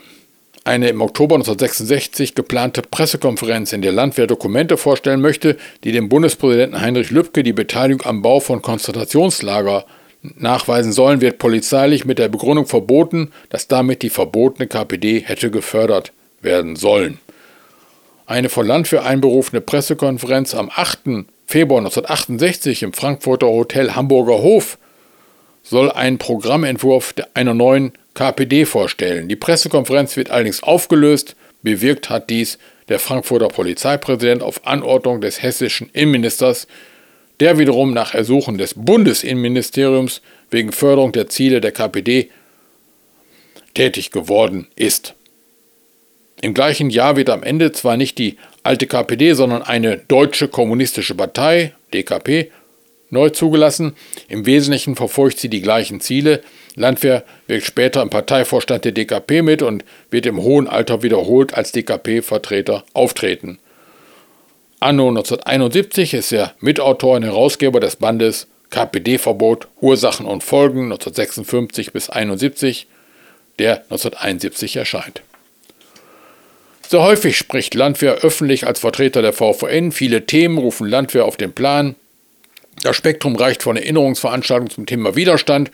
[0.67, 6.81] eine im Oktober 1966 geplante Pressekonferenz, in der Landwehr Dokumente vorstellen möchte, die dem Bundespräsidenten
[6.81, 9.85] Heinrich Lübke die Beteiligung am Bau von Konzentrationslager
[10.37, 16.11] nachweisen sollen, wird polizeilich mit der Begründung verboten, dass damit die verbotene KPD hätte gefördert
[16.41, 17.19] werden sollen.
[18.25, 21.25] Eine von Landwehr einberufene Pressekonferenz am 8.
[21.45, 24.77] Februar 1968 im Frankfurter Hotel Hamburger Hof
[25.63, 29.27] soll einen Programmentwurf einer neuen KPD vorstellen.
[29.27, 31.35] Die Pressekonferenz wird allerdings aufgelöst.
[31.61, 32.57] Bewirkt hat dies
[32.89, 36.67] der Frankfurter Polizeipräsident auf Anordnung des hessischen Innenministers,
[37.39, 42.29] der wiederum nach Ersuchen des Bundesinnenministeriums wegen Förderung der Ziele der KPD
[43.73, 45.13] tätig geworden ist.
[46.41, 51.15] Im gleichen Jahr wird am Ende zwar nicht die alte KPD, sondern eine deutsche kommunistische
[51.15, 52.51] Partei, DKP,
[53.09, 53.95] neu zugelassen.
[54.27, 56.41] Im Wesentlichen verfolgt sie die gleichen Ziele.
[56.75, 61.71] Landwehr wirkt später im Parteivorstand der DKP mit und wird im hohen Alter wiederholt als
[61.71, 63.59] DKP-Vertreter auftreten.
[64.79, 72.09] Anno 1971 ist er Mitautor und Herausgeber des Bandes KPD-Verbot, Ursachen und Folgen 1956 bis
[72.09, 72.85] 1971,
[73.57, 75.23] der 1971 erscheint.
[76.87, 79.91] Sehr häufig spricht Landwehr öffentlich als Vertreter der VVN.
[79.91, 81.95] Viele Themen rufen Landwehr auf den Plan.
[82.83, 85.71] Das Spektrum reicht von Erinnerungsveranstaltungen zum Thema Widerstand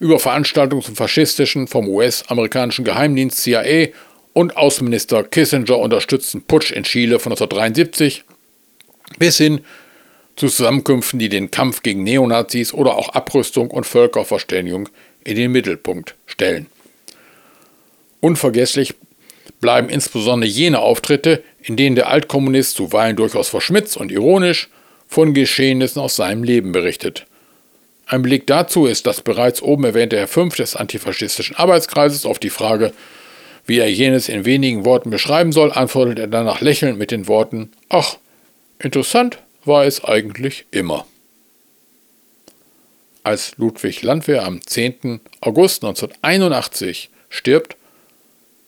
[0.00, 3.88] über Veranstaltungen zum faschistischen, vom US-amerikanischen Geheimdienst CIA
[4.32, 8.24] und Außenminister Kissinger unterstützten Putsch in Chile von 1973
[9.18, 9.60] bis hin
[10.36, 14.88] zu Zusammenkünften, die den Kampf gegen Neonazis oder auch Abrüstung und Völkerverständigung
[15.24, 16.66] in den Mittelpunkt stellen.
[18.20, 18.94] Unvergesslich
[19.60, 24.68] bleiben insbesondere jene Auftritte, in denen der Altkommunist zuweilen durchaus verschmitzt und ironisch
[25.08, 27.26] von Geschehnissen aus seinem Leben berichtet.
[28.06, 32.50] Ein Blick dazu ist das bereits oben erwähnte Herr 5 des antifaschistischen Arbeitskreises auf die
[32.50, 32.92] Frage,
[33.66, 37.70] wie er jenes in wenigen Worten beschreiben soll, antwortet er danach lächelnd mit den Worten
[37.90, 38.16] Ach,
[38.78, 41.06] interessant war es eigentlich immer.
[43.22, 45.20] Als Ludwig Landwehr am 10.
[45.40, 47.76] August 1981 stirbt,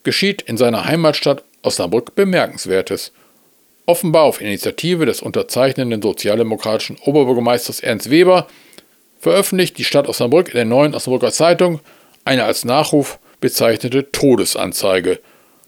[0.03, 3.13] geschieht in seiner Heimatstadt Osnabrück Bemerkenswertes.
[3.87, 8.47] Offenbar auf Initiative des unterzeichnenden sozialdemokratischen Oberbürgermeisters Ernst Weber
[9.19, 11.81] veröffentlicht die Stadt Osnabrück in der neuen Osnabrücker Zeitung
[12.25, 15.21] eine als Nachruf bezeichnete Todesanzeige.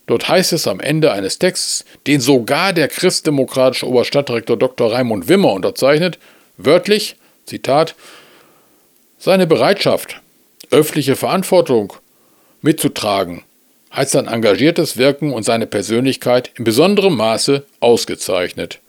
[0.07, 4.92] Dort heißt es am Ende eines Texts, den sogar der christdemokratische Oberstadtdirektor Dr.
[4.92, 6.18] Raimund Wimmer unterzeichnet,
[6.57, 7.94] wörtlich, Zitat,
[9.18, 10.20] seine Bereitschaft,
[10.70, 11.92] öffentliche Verantwortung
[12.62, 13.42] mitzutragen,
[13.90, 18.80] hat sein engagiertes Wirken und seine Persönlichkeit in besonderem Maße ausgezeichnet.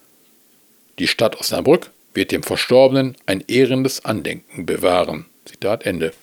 [1.00, 5.26] Die Stadt Osnabrück wird dem Verstorbenen ein ehrendes Andenken bewahren.
[5.46, 6.14] Zitat Ende.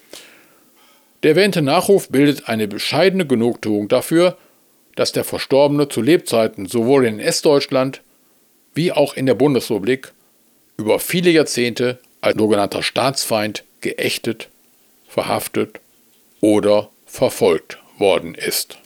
[1.23, 4.39] Der erwähnte Nachruf bildet eine bescheidene Genugtuung dafür,
[5.01, 8.03] dass der Verstorbene zu Lebzeiten sowohl in Estdeutschland
[8.75, 10.13] wie auch in der Bundesrepublik
[10.77, 14.51] über viele Jahrzehnte als sogenannter Staatsfeind geächtet,
[15.09, 15.81] verhaftet
[16.43, 18.77] oder verfolgt worden ist.